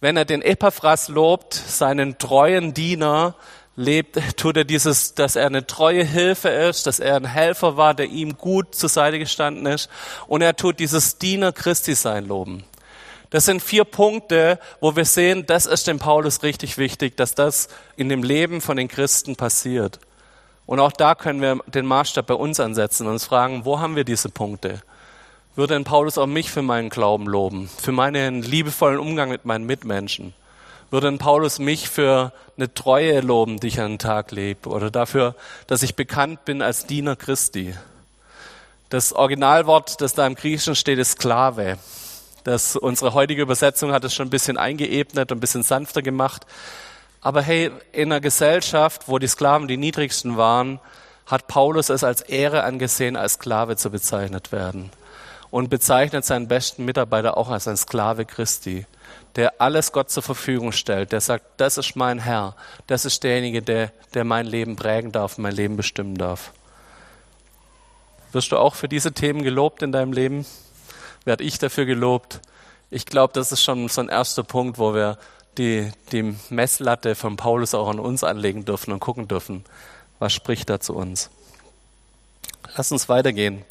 Wenn 0.00 0.16
er 0.16 0.24
den 0.24 0.42
Epaphras 0.42 1.08
lobt, 1.08 1.54
seinen 1.54 2.18
treuen 2.18 2.74
Diener, 2.74 3.34
lebt, 3.76 4.18
tut 4.36 4.56
er 4.56 4.64
dieses, 4.64 5.14
dass 5.14 5.36
er 5.36 5.46
eine 5.46 5.66
treue 5.66 6.04
Hilfe 6.04 6.48
ist, 6.48 6.86
dass 6.86 7.00
er 7.00 7.16
ein 7.16 7.24
Helfer 7.24 7.76
war, 7.76 7.94
der 7.94 8.06
ihm 8.06 8.36
gut 8.36 8.74
zur 8.74 8.88
Seite 8.88 9.18
gestanden 9.18 9.66
ist. 9.66 9.88
Und 10.26 10.42
er 10.42 10.56
tut 10.56 10.78
dieses 10.78 11.18
Diener 11.18 11.52
Christi 11.52 11.94
sein 11.94 12.26
loben. 12.26 12.64
Das 13.32 13.46
sind 13.46 13.62
vier 13.62 13.84
Punkte, 13.84 14.58
wo 14.78 14.94
wir 14.94 15.06
sehen, 15.06 15.46
das 15.46 15.64
ist 15.64 15.86
dem 15.86 15.98
Paulus 15.98 16.42
richtig 16.42 16.76
wichtig, 16.76 17.16
dass 17.16 17.34
das 17.34 17.68
in 17.96 18.10
dem 18.10 18.22
Leben 18.22 18.60
von 18.60 18.76
den 18.76 18.88
Christen 18.88 19.36
passiert. 19.36 20.00
Und 20.66 20.80
auch 20.80 20.92
da 20.92 21.14
können 21.14 21.40
wir 21.40 21.60
den 21.66 21.86
Maßstab 21.86 22.26
bei 22.26 22.34
uns 22.34 22.60
ansetzen 22.60 23.06
und 23.06 23.14
uns 23.14 23.24
fragen, 23.24 23.64
wo 23.64 23.80
haben 23.80 23.96
wir 23.96 24.04
diese 24.04 24.28
Punkte? 24.28 24.82
Würde 25.56 25.72
denn 25.72 25.84
Paulus 25.84 26.18
auch 26.18 26.26
mich 26.26 26.50
für 26.50 26.60
meinen 26.60 26.90
Glauben 26.90 27.26
loben, 27.26 27.70
für 27.80 27.92
meinen 27.92 28.42
liebevollen 28.42 29.00
Umgang 29.00 29.30
mit 29.30 29.46
meinen 29.46 29.64
Mitmenschen? 29.64 30.34
Würde 30.90 31.06
denn 31.06 31.16
Paulus 31.16 31.58
mich 31.58 31.88
für 31.88 32.34
eine 32.58 32.74
Treue 32.74 33.20
loben, 33.20 33.60
die 33.60 33.68
ich 33.68 33.80
an 33.80 33.92
den 33.92 33.98
Tag 33.98 34.30
lebe? 34.30 34.68
Oder 34.68 34.90
dafür, 34.90 35.34
dass 35.68 35.82
ich 35.82 35.96
bekannt 35.96 36.44
bin 36.44 36.60
als 36.60 36.84
Diener 36.84 37.16
Christi? 37.16 37.74
Das 38.90 39.14
Originalwort, 39.14 40.02
das 40.02 40.12
da 40.12 40.26
im 40.26 40.34
Griechischen 40.34 40.74
steht, 40.74 40.98
ist 40.98 41.12
Sklave. 41.12 41.78
Das, 42.44 42.76
unsere 42.76 43.14
heutige 43.14 43.42
Übersetzung 43.42 43.92
hat 43.92 44.04
es 44.04 44.14
schon 44.14 44.26
ein 44.26 44.30
bisschen 44.30 44.56
eingeebnet 44.56 45.30
und 45.30 45.38
ein 45.38 45.40
bisschen 45.40 45.62
sanfter 45.62 46.02
gemacht. 46.02 46.46
Aber 47.20 47.40
hey, 47.40 47.70
in 47.92 48.10
einer 48.10 48.20
Gesellschaft, 48.20 49.02
wo 49.06 49.18
die 49.18 49.28
Sklaven 49.28 49.68
die 49.68 49.76
niedrigsten 49.76 50.36
waren, 50.36 50.80
hat 51.26 51.46
Paulus 51.46 51.88
es 51.88 52.02
als 52.02 52.20
Ehre 52.20 52.64
angesehen, 52.64 53.16
als 53.16 53.34
Sklave 53.34 53.76
zu 53.76 53.90
bezeichnet 53.90 54.50
werden. 54.50 54.90
Und 55.50 55.70
bezeichnet 55.70 56.24
seinen 56.24 56.48
besten 56.48 56.84
Mitarbeiter 56.84 57.36
auch 57.36 57.50
als 57.50 57.68
ein 57.68 57.76
Sklave 57.76 58.24
Christi, 58.24 58.86
der 59.36 59.60
alles 59.60 59.92
Gott 59.92 60.10
zur 60.10 60.22
Verfügung 60.22 60.72
stellt, 60.72 61.12
der 61.12 61.20
sagt, 61.20 61.44
das 61.58 61.78
ist 61.78 61.94
mein 61.94 62.18
Herr, 62.18 62.56
das 62.86 63.04
ist 63.04 63.22
derjenige, 63.22 63.62
der, 63.62 63.92
der 64.14 64.24
mein 64.24 64.46
Leben 64.46 64.76
prägen 64.76 65.12
darf, 65.12 65.38
mein 65.38 65.54
Leben 65.54 65.76
bestimmen 65.76 66.16
darf. 66.16 66.52
Wirst 68.32 68.50
du 68.50 68.56
auch 68.56 68.74
für 68.74 68.88
diese 68.88 69.12
Themen 69.12 69.42
gelobt 69.42 69.82
in 69.82 69.92
deinem 69.92 70.12
Leben? 70.12 70.46
Werde 71.24 71.44
ich 71.44 71.58
dafür 71.58 71.86
gelobt? 71.86 72.40
Ich 72.90 73.06
glaube, 73.06 73.32
das 73.32 73.52
ist 73.52 73.62
schon 73.62 73.88
so 73.88 74.00
ein 74.00 74.08
erster 74.08 74.42
Punkt, 74.42 74.78
wo 74.78 74.94
wir 74.94 75.18
die, 75.58 75.90
die 76.12 76.34
Messlatte 76.50 77.14
von 77.14 77.36
Paulus 77.36 77.74
auch 77.74 77.88
an 77.88 78.00
uns 78.00 78.24
anlegen 78.24 78.64
dürfen 78.64 78.92
und 78.92 79.00
gucken 79.00 79.28
dürfen, 79.28 79.64
was 80.18 80.32
spricht 80.32 80.68
da 80.70 80.80
zu 80.80 80.94
uns. 80.94 81.30
Lass 82.76 82.92
uns 82.92 83.08
weitergehen. 83.08 83.64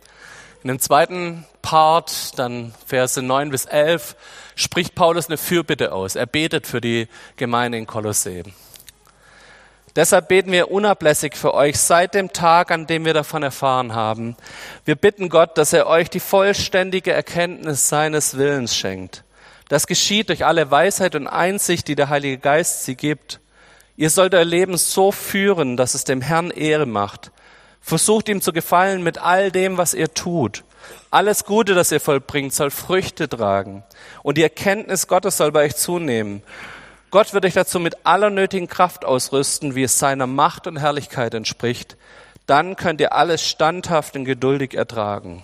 In 0.64 0.68
dem 0.68 0.80
zweiten 0.80 1.46
Part, 1.62 2.38
dann 2.38 2.74
Verse 2.86 3.20
9 3.20 3.50
bis 3.50 3.66
11, 3.66 4.16
spricht 4.56 4.94
Paulus 4.94 5.28
eine 5.28 5.38
Fürbitte 5.38 5.92
aus. 5.92 6.16
Er 6.16 6.28
betet 6.28 6.68
für 6.68 6.82
die 6.82 7.08
Gemeinde 7.36 7.80
in 7.80 7.88
Kolossee. 7.88 8.44
Deshalb 9.95 10.30
beten 10.30 10.51
wir 10.51 10.71
unablässig 10.71 11.36
für 11.36 11.54
euch 11.54 11.80
seit 11.80 12.13
dem 12.13 12.32
Tag, 12.32 12.71
an 12.71 12.88
dem 12.88 13.06
wir 13.06 13.13
davon 13.13 13.43
erfahren 13.43 13.93
haben. 13.93 14.38
Wir 14.86 14.95
bitten 14.95 15.30
Gott, 15.30 15.58
dass 15.58 15.73
er 15.73 15.88
euch 15.88 16.10
die 16.10 16.19
vollständige 16.19 17.12
Erkenntnis 17.12 17.89
seines 17.89 18.38
Willens 18.38 18.75
schenkt 18.75 19.23
das 19.71 19.88
geschieht 19.88 20.27
durch 20.27 20.43
alle 20.43 20.69
Weisheit 20.69 21.15
und 21.15 21.27
Einsicht, 21.27 21.88
die 21.88 21.95
der 21.95 22.10
Heilige 22.10 22.39
Geist 22.39 22.84
sie 22.84 22.95
gibt. 22.95 23.39
Ihr 23.95 24.10
sollt 24.10 24.36
euer 24.36 24.43
Leben 24.43 24.75
so 24.75 25.13
führen, 25.13 25.77
dass 25.77 25.93
es 25.93 26.04
dem 26.04 26.19
Herrn 26.19 26.51
Ehre 26.51 26.86
macht. 26.86 27.32
Versucht 27.80 28.27
ihm 28.27 28.41
zu 28.41 28.51
gefallen 28.51 29.01
mit 29.01 29.19
all 29.19 29.49
dem, 29.49 29.77
was 29.77 29.93
ihr 29.93 30.13
tut. 30.13 30.65
Alles 31.10 31.45
Gute, 31.45 31.73
das 31.73 31.93
ihr 31.93 32.01
vollbringt, 32.01 32.54
soll 32.54 32.69
Früchte 32.69 33.30
tragen. 33.30 33.86
Und 34.23 34.38
die 34.38 34.43
Erkenntnis 34.43 35.08
Gottes 35.08 35.38
soll 35.38 35.54
bei 35.54 35.63
euch 35.63 35.77
zunehmen. 35.77 36.43
Gott 37.12 37.34
wird 37.34 37.43
euch 37.45 37.54
dazu 37.54 37.82
mit 37.82 38.06
aller 38.06 38.30
nötigen 38.30 38.69
Kraft 38.69 39.04
ausrüsten, 39.04 39.76
wie 39.76 39.84
es 39.84 40.00
seiner 40.00 40.28
Macht 40.28 40.65
und 40.65 40.78
Herrlichkeit 40.78 41.34
entspricht. 41.34 41.97
Dann 42.45 42.78
könnt 42.78 43.02
ihr 43.02 43.12
alles 43.12 43.45
standhaft 43.45 44.15
und 44.15 44.24
geduldig 44.24 44.76
ertragen. 44.76 45.43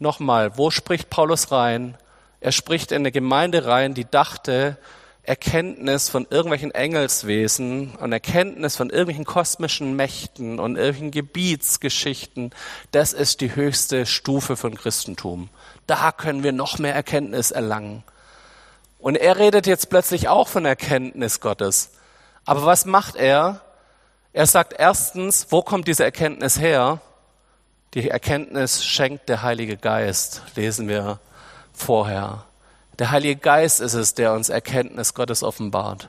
Nochmal, 0.00 0.58
wo 0.58 0.72
spricht 0.72 1.10
Paulus 1.10 1.52
rein? 1.52 1.96
Er 2.40 2.50
spricht 2.50 2.90
in 2.90 3.02
eine 3.02 3.12
Gemeinde 3.12 3.66
rein, 3.66 3.94
die 3.94 4.04
dachte, 4.04 4.78
Erkenntnis 5.22 6.08
von 6.08 6.26
irgendwelchen 6.28 6.72
Engelswesen 6.72 7.92
und 8.00 8.12
Erkenntnis 8.12 8.74
von 8.74 8.90
irgendwelchen 8.90 9.26
kosmischen 9.26 9.94
Mächten 9.94 10.58
und 10.58 10.74
irgendwelchen 10.74 11.12
Gebietsgeschichten, 11.12 12.50
das 12.90 13.12
ist 13.12 13.42
die 13.42 13.54
höchste 13.54 14.06
Stufe 14.06 14.56
von 14.56 14.74
Christentum. 14.74 15.50
Da 15.86 16.10
können 16.10 16.42
wir 16.42 16.52
noch 16.52 16.80
mehr 16.80 16.96
Erkenntnis 16.96 17.52
erlangen. 17.52 18.02
Und 19.00 19.16
er 19.16 19.38
redet 19.38 19.66
jetzt 19.66 19.88
plötzlich 19.90 20.28
auch 20.28 20.48
von 20.48 20.64
Erkenntnis 20.64 21.40
Gottes. 21.40 21.90
Aber 22.44 22.64
was 22.64 22.84
macht 22.84 23.16
er? 23.16 23.60
Er 24.32 24.46
sagt 24.46 24.74
erstens, 24.76 25.46
wo 25.50 25.62
kommt 25.62 25.88
diese 25.88 26.04
Erkenntnis 26.04 26.60
her? 26.60 27.00
Die 27.94 28.08
Erkenntnis 28.08 28.84
schenkt 28.84 29.28
der 29.28 29.42
Heilige 29.42 29.76
Geist, 29.76 30.42
lesen 30.54 30.86
wir 30.86 31.18
vorher. 31.72 32.44
Der 32.98 33.10
Heilige 33.10 33.40
Geist 33.40 33.80
ist 33.80 33.94
es, 33.94 34.14
der 34.14 34.34
uns 34.34 34.48
Erkenntnis 34.50 35.14
Gottes 35.14 35.42
offenbart. 35.42 36.08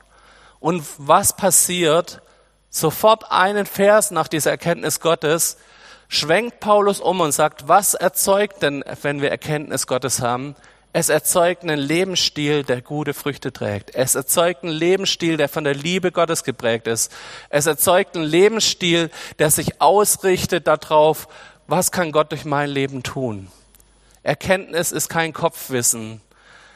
Und 0.60 0.86
was 0.98 1.36
passiert? 1.36 2.22
Sofort 2.70 3.32
einen 3.32 3.66
Vers 3.66 4.12
nach 4.12 4.28
dieser 4.28 4.52
Erkenntnis 4.52 5.00
Gottes 5.00 5.58
schwenkt 6.08 6.60
Paulus 6.60 7.00
um 7.00 7.22
und 7.22 7.32
sagt, 7.32 7.68
was 7.68 7.94
erzeugt 7.94 8.62
denn, 8.62 8.84
wenn 9.02 9.22
wir 9.22 9.32
Erkenntnis 9.32 9.88
Gottes 9.88 10.22
haben? 10.22 10.56
Es 10.94 11.08
erzeugt 11.08 11.64
einen 11.64 11.80
Lebensstil, 11.80 12.64
der 12.64 12.82
gute 12.82 13.14
Früchte 13.14 13.54
trägt. 13.54 13.96
Es 13.96 14.16
erzeugt 14.16 14.64
einen 14.64 14.74
Lebensstil, 14.74 15.38
der 15.38 15.48
von 15.48 15.64
der 15.64 15.74
Liebe 15.74 16.12
Gottes 16.12 16.44
geprägt 16.44 16.88
ist. 16.88 17.12
Es 17.50 17.66
erzeugt 17.66 18.16
einen 18.16 18.26
Lebensstil, 18.26 19.10
der 19.40 19.52
sich 19.52 19.80
ausrichtet 19.82 20.68
darauf, 20.68 21.30
was 21.68 21.92
kann 21.92 22.12
Gott 22.12 22.32
durch 22.32 22.44
mein 22.44 22.70
Leben 22.70 23.04
tun? 23.04 23.48
Erkenntnis 24.24 24.92
ist 24.92 25.08
kein 25.08 25.32
Kopfwissen. 25.32 26.20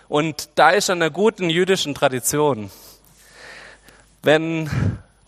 Und 0.07 0.49
da 0.55 0.69
ist 0.69 0.89
an 0.89 1.01
der 1.01 1.09
guten 1.09 1.49
jüdischen 1.49 1.93
Tradition. 1.93 2.71
Wenn 4.23 4.69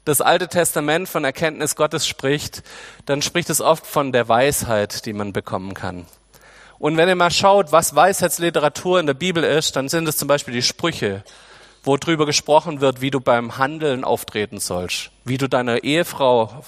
das 0.05 0.21
Alte 0.21 0.47
Testament 0.47 1.09
von 1.09 1.25
Erkenntnis 1.25 1.75
Gottes 1.75 2.07
spricht, 2.07 2.63
dann 3.05 3.21
spricht 3.21 3.49
es 3.49 3.59
oft 3.59 3.85
von 3.85 4.13
der 4.13 4.29
Weisheit, 4.29 5.05
die 5.05 5.11
man 5.11 5.33
bekommen 5.33 5.73
kann. 5.73 6.05
Und 6.79 6.97
wenn 6.97 7.09
ihr 7.09 7.15
mal 7.15 7.31
schaut, 7.31 7.71
was 7.71 7.95
Weisheitsliteratur 7.95 8.99
in 8.99 9.07
der 9.07 9.13
Bibel 9.13 9.43
ist, 9.43 9.75
dann 9.75 9.89
sind 9.89 10.07
es 10.07 10.17
zum 10.17 10.27
Beispiel 10.27 10.53
die 10.53 10.61
Sprüche, 10.61 11.23
wo 11.83 11.97
drüber 11.97 12.25
gesprochen 12.25 12.81
wird, 12.81 13.01
wie 13.01 13.11
du 13.11 13.19
beim 13.19 13.57
Handeln 13.57 14.03
auftreten 14.03 14.59
sollst, 14.59 15.11
wie 15.23 15.37
du 15.37 15.47
deiner 15.47 15.83
Ehefrau 15.83 16.63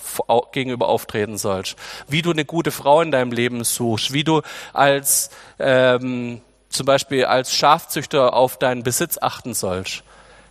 gegenüber 0.52 0.88
auftreten 0.88 1.38
sollst, 1.38 1.76
wie 2.08 2.22
du 2.22 2.32
eine 2.32 2.46
gute 2.46 2.72
Frau 2.72 3.02
in 3.02 3.12
deinem 3.12 3.32
Leben 3.32 3.64
suchst, 3.64 4.14
wie 4.14 4.24
du 4.24 4.42
als 4.74 5.30
ähm, 5.60 6.42
zum 6.70 6.86
Beispiel 6.86 7.26
als 7.26 7.54
Schafzüchter 7.54 8.34
auf 8.34 8.58
deinen 8.58 8.84
Besitz 8.84 9.18
achten 9.22 9.54
sollst. 9.54 10.04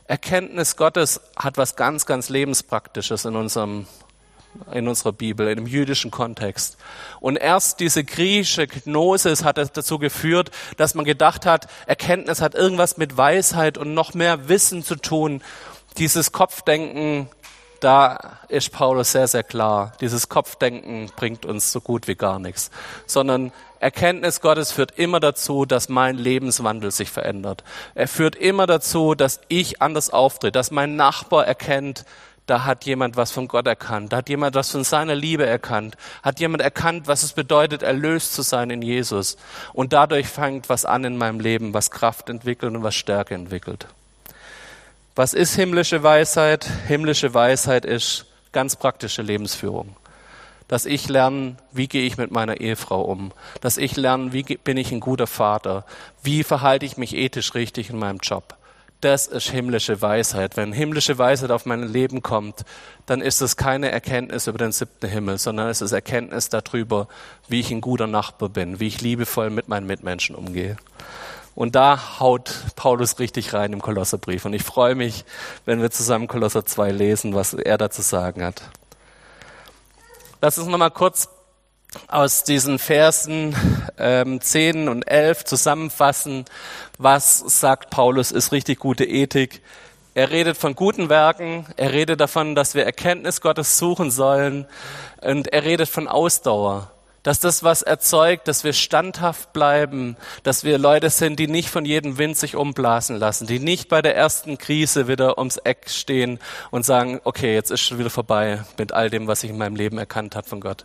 Erkenntnis 0.06 0.76
Gottes 0.76 1.20
hat 1.36 1.56
was 1.56 1.76
ganz, 1.76 2.06
ganz 2.06 2.28
Lebenspraktisches 2.28 3.24
in 3.24 3.36
unserem 3.36 3.86
in 4.72 4.88
unserer 4.88 5.12
Bibel, 5.12 5.48
in 5.48 5.56
dem 5.56 5.66
jüdischen 5.66 6.10
Kontext. 6.10 6.76
Und 7.20 7.36
erst 7.36 7.80
diese 7.80 8.04
griechische 8.04 8.66
Gnosis 8.66 9.44
hat 9.44 9.58
dazu 9.58 9.98
geführt, 9.98 10.50
dass 10.76 10.94
man 10.94 11.04
gedacht 11.04 11.46
hat, 11.46 11.68
Erkenntnis 11.86 12.40
hat 12.40 12.54
irgendwas 12.54 12.96
mit 12.96 13.16
Weisheit 13.16 13.78
und 13.78 13.94
noch 13.94 14.14
mehr 14.14 14.48
Wissen 14.48 14.82
zu 14.82 14.96
tun. 14.96 15.42
Dieses 15.98 16.32
Kopfdenken, 16.32 17.28
da 17.80 18.38
ist 18.48 18.72
Paulus 18.72 19.12
sehr, 19.12 19.28
sehr 19.28 19.44
klar. 19.44 19.92
Dieses 20.00 20.28
Kopfdenken 20.28 21.10
bringt 21.16 21.44
uns 21.44 21.72
so 21.72 21.80
gut 21.80 22.08
wie 22.08 22.16
gar 22.16 22.38
nichts. 22.38 22.70
Sondern 23.06 23.52
Erkenntnis 23.80 24.40
Gottes 24.40 24.72
führt 24.72 24.98
immer 24.98 25.20
dazu, 25.20 25.64
dass 25.64 25.88
mein 25.88 26.16
Lebenswandel 26.16 26.90
sich 26.90 27.10
verändert. 27.10 27.62
Er 27.94 28.08
führt 28.08 28.34
immer 28.34 28.66
dazu, 28.66 29.14
dass 29.14 29.40
ich 29.48 29.80
anders 29.80 30.10
auftrete, 30.10 30.52
dass 30.52 30.70
mein 30.70 30.96
Nachbar 30.96 31.46
erkennt, 31.46 32.04
da 32.48 32.64
hat 32.64 32.84
jemand 32.87 33.16
was 33.16 33.30
von 33.30 33.46
Gott 33.46 33.66
erkannt, 33.66 34.12
da 34.12 34.18
hat 34.18 34.28
jemand 34.28 34.54
was 34.54 34.70
von 34.70 34.82
seiner 34.82 35.14
Liebe 35.14 35.46
erkannt, 35.46 35.96
hat 36.22 36.40
jemand 36.40 36.62
erkannt, 36.62 37.06
was 37.06 37.22
es 37.22 37.34
bedeutet, 37.34 37.82
erlöst 37.82 38.34
zu 38.34 38.42
sein 38.42 38.70
in 38.70 38.82
Jesus. 38.82 39.37
Und 39.72 39.92
dadurch 39.92 40.26
fängt 40.26 40.68
was 40.68 40.84
an 40.84 41.04
in 41.04 41.18
meinem 41.18 41.40
Leben, 41.40 41.74
was 41.74 41.90
Kraft 41.90 42.30
entwickelt 42.30 42.74
und 42.74 42.82
was 42.82 42.94
Stärke 42.94 43.34
entwickelt. 43.34 43.87
Was 45.14 45.34
ist 45.34 45.54
himmlische 45.56 46.02
Weisheit? 46.02 46.66
Himmlische 46.87 47.34
Weisheit 47.34 47.84
ist 47.84 48.24
ganz 48.52 48.76
praktische 48.76 49.22
Lebensführung. 49.22 49.94
dass 50.68 50.84
ich 50.84 51.08
lerne, 51.08 51.56
wie 51.72 51.88
gehe 51.88 52.06
ich 52.06 52.18
mit 52.18 52.30
meiner 52.30 52.61
Ehefrau 52.61 53.00
um, 53.00 53.32
dass 53.62 53.78
ich 53.78 53.96
lerne, 53.96 54.34
wie 54.34 54.42
bin 54.42 54.76
ich 54.76 54.92
ein 54.92 55.00
guter 55.00 55.26
Vater, 55.26 55.84
wie 56.22 56.44
verhalte 56.44 56.84
ich 56.84 56.98
mich 56.98 57.16
ethisch 57.16 57.54
richtig 57.54 57.88
in 57.88 57.98
meinem 57.98 58.18
Job. 58.18 58.57
Das 59.00 59.28
ist 59.28 59.50
himmlische 59.50 60.02
Weisheit. 60.02 60.56
Wenn 60.56 60.72
himmlische 60.72 61.18
Weisheit 61.18 61.52
auf 61.52 61.66
mein 61.66 61.84
Leben 61.84 62.20
kommt, 62.20 62.64
dann 63.06 63.20
ist 63.20 63.40
es 63.40 63.56
keine 63.56 63.92
Erkenntnis 63.92 64.48
über 64.48 64.58
den 64.58 64.72
siebten 64.72 65.08
Himmel, 65.08 65.38
sondern 65.38 65.68
es 65.68 65.80
ist 65.80 65.92
Erkenntnis 65.92 66.48
darüber, 66.48 67.06
wie 67.46 67.61
ich 67.61 67.70
ein 67.70 67.80
guter 67.80 68.08
Nachbar 68.08 68.48
bin, 68.48 68.80
wie 68.80 68.88
ich 68.88 69.00
liebevoll 69.00 69.50
mit 69.50 69.68
meinen 69.68 69.87
Mitmenschen 69.87 70.34
umgehe. 70.34 70.76
Und 71.54 71.76
da 71.76 72.18
haut 72.18 72.52
Paulus 72.74 73.20
richtig 73.20 73.52
rein 73.52 73.72
im 73.72 73.80
Kolosserbrief. 73.80 74.44
Und 74.44 74.52
ich 74.52 74.64
freue 74.64 74.96
mich, 74.96 75.24
wenn 75.64 75.80
wir 75.80 75.90
zusammen 75.90 76.26
Kolosser 76.26 76.64
2 76.64 76.90
lesen, 76.90 77.34
was 77.34 77.54
er 77.54 77.78
dazu 77.78 78.02
sagen 78.02 78.42
hat. 78.42 78.62
Lass 80.40 80.58
uns 80.58 80.68
nochmal 80.68 80.90
kurz 80.90 81.28
aus 82.07 82.44
diesen 82.44 82.79
Versen 82.79 83.57
ähm, 83.98 84.40
10 84.40 84.88
und 84.88 85.09
11 85.09 85.44
zusammenfassen, 85.44 86.44
was 86.98 87.38
sagt 87.38 87.90
Paulus 87.90 88.31
ist 88.31 88.53
richtig 88.53 88.79
gute 88.79 89.05
Ethik. 89.05 89.62
Er 90.14 90.31
redet 90.31 90.57
von 90.57 90.74
guten 90.74 91.09
Werken, 91.09 91.66
er 91.77 91.92
redet 91.92 92.20
davon, 92.20 92.55
dass 92.55 92.74
wir 92.74 92.85
Erkenntnis 92.85 93.40
Gottes 93.40 93.79
suchen 93.79 94.11
sollen 94.11 94.66
und 95.20 95.48
er 95.48 95.64
redet 95.64 95.88
von 95.88 96.09
Ausdauer, 96.09 96.90
dass 97.22 97.40
das 97.40 97.62
was 97.62 97.83
erzeugt, 97.83 98.48
dass 98.48 98.64
wir 98.64 98.72
standhaft 98.72 99.53
bleiben, 99.53 100.16
dass 100.42 100.64
wir 100.64 100.77
Leute 100.77 101.09
sind, 101.11 101.38
die 101.38 101.46
nicht 101.46 101.70
von 101.70 101.85
jedem 101.85 102.18
Wind 102.18 102.37
sich 102.37 102.57
umblasen 102.57 103.16
lassen, 103.16 103.46
die 103.46 103.61
nicht 103.61 103.88
bei 103.88 104.03
der 104.03 104.16
ersten 104.16 104.59
Krise 104.59 105.09
wieder 105.09 105.38
ums 105.38 105.57
Eck 105.59 105.88
stehen 105.88 106.38
und 106.70 106.85
sagen, 106.85 107.20
okay, 107.24 107.55
jetzt 107.55 107.70
ist 107.70 107.81
schon 107.81 107.98
wieder 107.98 108.11
vorbei 108.11 108.64
mit 108.77 108.92
all 108.92 109.11
dem, 109.11 109.27
was 109.27 109.44
ich 109.44 109.51
in 109.51 109.59
meinem 109.59 109.77
Leben 109.77 109.98
erkannt 109.98 110.37
habe 110.37 110.48
von 110.48 110.61
Gott. 110.61 110.85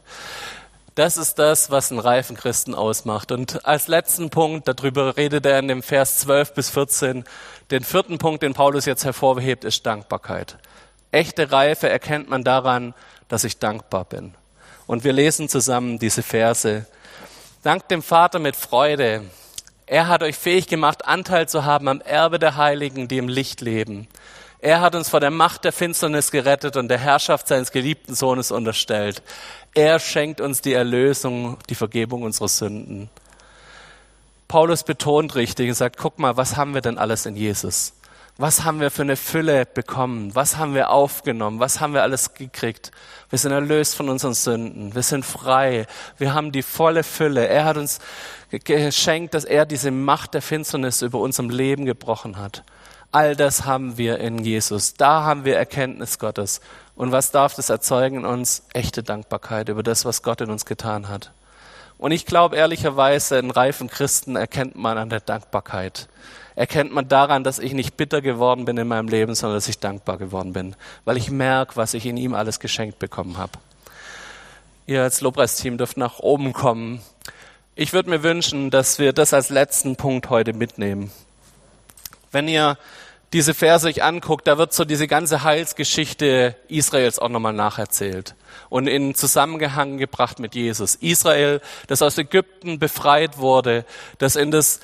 Das 0.96 1.18
ist 1.18 1.40
das, 1.40 1.72
was 1.72 1.90
einen 1.90 2.00
reifen 2.00 2.38
Christen 2.38 2.76
ausmacht. 2.76 3.32
Und 3.32 3.66
als 3.66 3.88
letzten 3.88 4.30
Punkt, 4.30 4.68
darüber 4.68 5.18
redet 5.18 5.44
er 5.46 5.58
in 5.58 5.68
dem 5.68 5.82
Vers 5.82 6.20
12 6.20 6.54
bis 6.54 6.70
14, 6.70 7.24
den 7.72 7.84
vierten 7.84 8.20
Punkt, 8.20 8.44
den 8.44 8.54
Paulus 8.54 8.86
jetzt 8.86 9.04
hervorhebt, 9.04 9.64
ist 9.64 9.86
Dankbarkeit. 9.88 10.58
Echte 11.12 11.52
Reife 11.52 11.90
erkennt 11.90 12.30
man 12.30 12.44
daran, 12.44 12.94
dass 13.28 13.44
ich 13.44 13.58
dankbar 13.58 14.06
bin. 14.06 14.36
Und 14.86 15.04
wir 15.04 15.14
lesen 15.14 15.50
zusammen 15.50 15.98
diese 15.98 16.22
Verse. 16.22 16.86
Dank 17.64 17.88
dem 17.88 18.04
Vater 18.04 18.38
mit 18.38 18.56
Freude. 18.56 19.24
Er 19.88 20.08
hat 20.08 20.22
euch 20.22 20.36
fähig 20.36 20.68
gemacht, 20.68 21.06
Anteil 21.06 21.50
zu 21.50 21.66
haben 21.66 21.88
am 21.88 22.02
Erbe 22.02 22.38
der 22.38 22.56
Heiligen, 22.56 23.08
die 23.08 23.18
im 23.18 23.30
Licht 23.30 23.62
leben. 23.62 24.08
Er 24.64 24.80
hat 24.80 24.96
uns 24.96 25.10
vor 25.10 25.20
der 25.20 25.30
Macht 25.30 25.66
der 25.66 25.74
Finsternis 25.74 26.32
gerettet 26.32 26.78
und 26.78 26.88
der 26.88 26.98
Herrschaft 26.98 27.50
seines 27.50 27.74
geliebten 27.74 28.16
Sohnes 28.16 28.50
unterstellt. 28.50 29.22
Er 29.74 30.00
schenkt 30.00 30.40
uns 30.40 30.62
die 30.62 30.72
Erlösung, 30.72 31.58
die 31.70 31.76
Vergebung 31.76 32.24
unserer 32.24 32.48
Sünden. 32.48 33.10
Paulus 34.48 34.86
betont 34.86 35.36
richtig 35.36 35.68
und 35.68 35.76
sagt, 35.76 35.98
guck 35.98 36.18
mal, 36.18 36.38
was 36.38 36.56
haben 36.56 36.74
wir 36.74 36.80
denn 36.80 36.98
alles 36.98 37.26
in 37.26 37.36
Jesus? 37.36 37.92
Was 38.38 38.64
haben 38.64 38.80
wir 38.80 38.90
für 38.90 39.02
eine 39.02 39.18
Fülle 39.18 39.66
bekommen? 39.66 40.34
Was 40.34 40.56
haben 40.56 40.76
wir 40.76 40.92
aufgenommen? 40.92 41.60
Was 41.60 41.82
haben 41.82 41.94
wir 41.94 42.02
alles 42.02 42.34
gekriegt? 42.34 42.92
Wir 43.30 43.40
sind 43.40 43.52
erlöst 43.52 43.96
von 43.96 44.08
unseren 44.08 44.34
Sünden. 44.34 44.96
Wir 44.96 45.04
sind 45.04 45.26
frei. 45.26 45.88
Wir 46.18 46.34
haben 46.34 46.54
die 46.54 46.64
volle 46.64 47.04
Fülle. 47.04 47.50
Er 47.50 47.66
hat 47.66 47.76
uns 47.76 48.00
geschenkt, 48.50 49.34
dass 49.34 49.44
er 49.44 49.66
diese 49.66 49.92
Macht 49.92 50.34
der 50.34 50.42
Finsternis 50.42 51.02
über 51.02 51.20
unserem 51.20 51.50
Leben 51.50 51.84
gebrochen 51.84 52.38
hat. 52.38 52.64
All 53.14 53.36
das 53.36 53.64
haben 53.64 54.00
wir 54.00 54.18
in 54.18 54.40
Jesus. 54.40 54.96
Da 54.96 55.22
haben 55.22 55.46
wir 55.46 55.56
Erkenntnis 55.56 56.18
Gottes. 56.18 56.62
Und 56.96 57.12
was 57.12 57.30
darf 57.30 57.54
das 57.54 57.70
erzeugen 57.70 58.18
in 58.18 58.26
uns? 58.26 58.64
Echte 58.74 59.04
Dankbarkeit 59.04 59.70
über 59.70 59.84
das, 59.84 60.04
was 60.04 60.24
Gott 60.24 60.42
in 60.42 60.50
uns 60.50 60.66
getan 60.66 61.10
hat. 61.10 61.32
Und 62.00 62.12
ich 62.12 62.26
glaube 62.26 62.56
ehrlicherweise, 62.56 63.38
einen 63.38 63.52
reifen 63.52 63.88
Christen 63.88 64.36
erkennt 64.36 64.76
man 64.76 64.98
an 64.98 65.12
der 65.12 65.20
Dankbarkeit. 65.20 66.08
Erkennt 66.56 66.92
man 66.92 67.08
daran, 67.08 67.44
dass 67.44 67.60
ich 67.60 67.74
nicht 67.74 67.98
bitter 67.98 68.20
geworden 68.20 68.66
bin 68.66 68.78
in 68.78 68.88
meinem 68.88 69.08
Leben, 69.08 69.36
sondern 69.36 69.58
dass 69.58 69.68
ich 69.68 69.78
dankbar 69.78 70.18
geworden 70.18 70.54
bin, 70.54 70.76
weil 71.06 71.18
ich 71.18 71.30
merke, 71.30 71.76
was 71.76 71.94
ich 71.94 72.08
in 72.08 72.18
ihm 72.18 72.34
alles 72.34 72.60
geschenkt 72.60 72.98
bekommen 72.98 73.38
habe. 73.38 73.60
Ihr 74.88 75.04
als 75.04 75.22
Lobpreisteam 75.22 75.78
dürft 75.78 75.98
nach 75.98 76.18
oben 76.18 76.52
kommen. 76.52 77.00
Ich 77.76 77.94
würde 77.94 78.10
mir 78.10 78.24
wünschen, 78.24 78.72
dass 78.72 78.98
wir 78.98 79.14
das 79.14 79.36
als 79.36 79.50
letzten 79.50 79.98
Punkt 79.98 80.32
heute 80.32 80.54
mitnehmen. 80.54 81.12
Wenn 82.34 82.48
ihr 82.48 82.78
diese 83.32 83.54
Verse 83.56 83.88
euch 83.88 84.04
anguckt, 84.04 84.48
da 84.48 84.58
wird 84.58 84.74
so 84.74 84.86
diese 84.86 85.08
ganze 85.08 85.44
Heilsgeschichte 85.44 86.56
Israels 86.68 87.18
auch 87.18 87.30
nochmal 87.30 87.54
nacherzählt 87.54 88.36
und 88.70 88.86
in 88.86 89.16
Zusammenhang 89.16 89.98
gebracht 89.98 90.40
mit 90.40 90.54
Jesus. 90.54 90.96
Israel, 90.96 91.60
das 91.88 92.04
aus 92.04 92.18
Ägypten 92.18 92.78
befreit 92.78 93.40
wurde, 93.40 93.86
das 94.20 94.36
in 94.36 94.52
das 94.52 94.82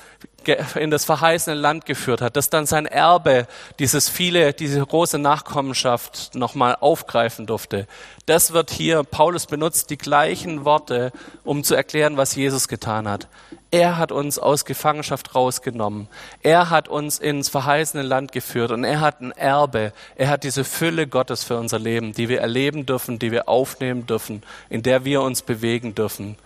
in 0.74 0.90
das 0.90 1.04
verheißene 1.04 1.54
Land 1.54 1.84
geführt 1.84 2.22
hat, 2.22 2.34
das 2.34 2.48
dann 2.48 2.64
sein 2.64 2.86
Erbe, 2.86 3.46
dieses 3.78 4.08
viele, 4.08 4.54
diese 4.54 4.80
große 4.80 5.18
Nachkommenschaft 5.18 6.34
nochmal 6.34 6.78
aufgreifen 6.80 7.46
durfte. 7.46 7.86
Das 8.24 8.52
wird 8.52 8.70
hier, 8.70 9.02
Paulus 9.02 9.44
benutzt 9.44 9.90
die 9.90 9.98
gleichen 9.98 10.64
Worte, 10.64 11.12
um 11.44 11.62
zu 11.62 11.74
erklären, 11.74 12.16
was 12.16 12.34
Jesus 12.34 12.68
getan 12.68 13.06
hat. 13.06 13.28
Er 13.70 13.98
hat 13.98 14.10
uns 14.10 14.38
aus 14.38 14.64
Gefangenschaft 14.64 15.34
rausgenommen. 15.34 16.08
Er 16.42 16.70
hat 16.70 16.88
uns 16.88 17.18
ins 17.18 17.48
verheißene 17.48 18.02
Land 18.02 18.32
geführt 18.32 18.72
und 18.72 18.82
er 18.82 19.00
hat 19.00 19.20
ein 19.20 19.32
Erbe. 19.32 19.92
Er 20.16 20.28
hat 20.28 20.42
diese 20.42 20.64
Fülle 20.64 21.06
Gottes 21.06 21.44
für 21.44 21.56
unser 21.56 21.78
Leben, 21.78 22.12
die 22.12 22.28
wir 22.28 22.40
erleben 22.40 22.84
dürfen, 22.84 23.18
die 23.18 23.30
wir 23.30 23.48
aufnehmen 23.48 24.06
dürfen, 24.06 24.42
in 24.68 24.82
der 24.82 25.04
wir 25.04 25.22
uns 25.22 25.42
bewegen 25.42 25.94
dürfen. 25.94 26.36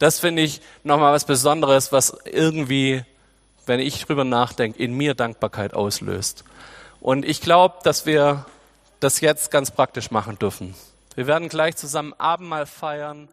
Das 0.00 0.18
finde 0.18 0.42
ich 0.42 0.60
nochmal 0.82 1.12
was 1.12 1.24
Besonderes, 1.24 1.92
was 1.92 2.16
irgendwie 2.24 3.04
wenn 3.66 3.80
ich 3.80 4.04
drüber 4.04 4.24
nachdenke, 4.24 4.82
in 4.82 4.96
mir 4.96 5.14
Dankbarkeit 5.14 5.74
auslöst. 5.74 6.44
Und 7.00 7.24
ich 7.24 7.40
glaube, 7.40 7.76
dass 7.82 8.06
wir 8.06 8.46
das 9.00 9.20
jetzt 9.20 9.50
ganz 9.50 9.70
praktisch 9.70 10.10
machen 10.10 10.38
dürfen. 10.38 10.74
Wir 11.14 11.26
werden 11.26 11.48
gleich 11.48 11.76
zusammen 11.76 12.14
Abendmahl 12.18 12.66
feiern. 12.66 13.28